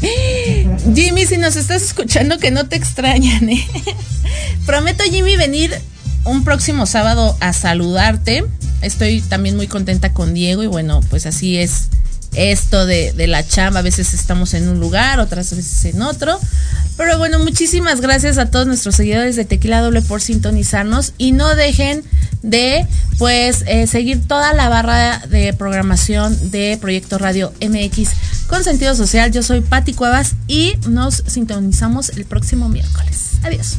[0.94, 3.66] Jimmy, si nos estás escuchando, que no te extrañan, ¿eh?
[4.66, 5.72] Prometo, Jimmy, venir
[6.24, 8.44] un próximo sábado a saludarte.
[8.80, 11.88] Estoy también muy contenta con Diego y bueno, pues así es
[12.34, 13.80] esto de, la chamba.
[13.80, 16.38] A veces estamos en un lugar, otras veces en otro.
[16.96, 21.54] Pero bueno, muchísimas gracias a todos nuestros seguidores de Tequila Doble por sintonizarnos y no
[21.54, 22.04] dejen
[22.42, 22.86] de
[23.18, 28.10] pues eh, seguir toda la barra de programación de Proyecto Radio MX
[28.48, 29.32] con sentido social.
[29.32, 33.38] Yo soy Patti Cuevas y nos sintonizamos el próximo miércoles.
[33.42, 33.78] Adiós.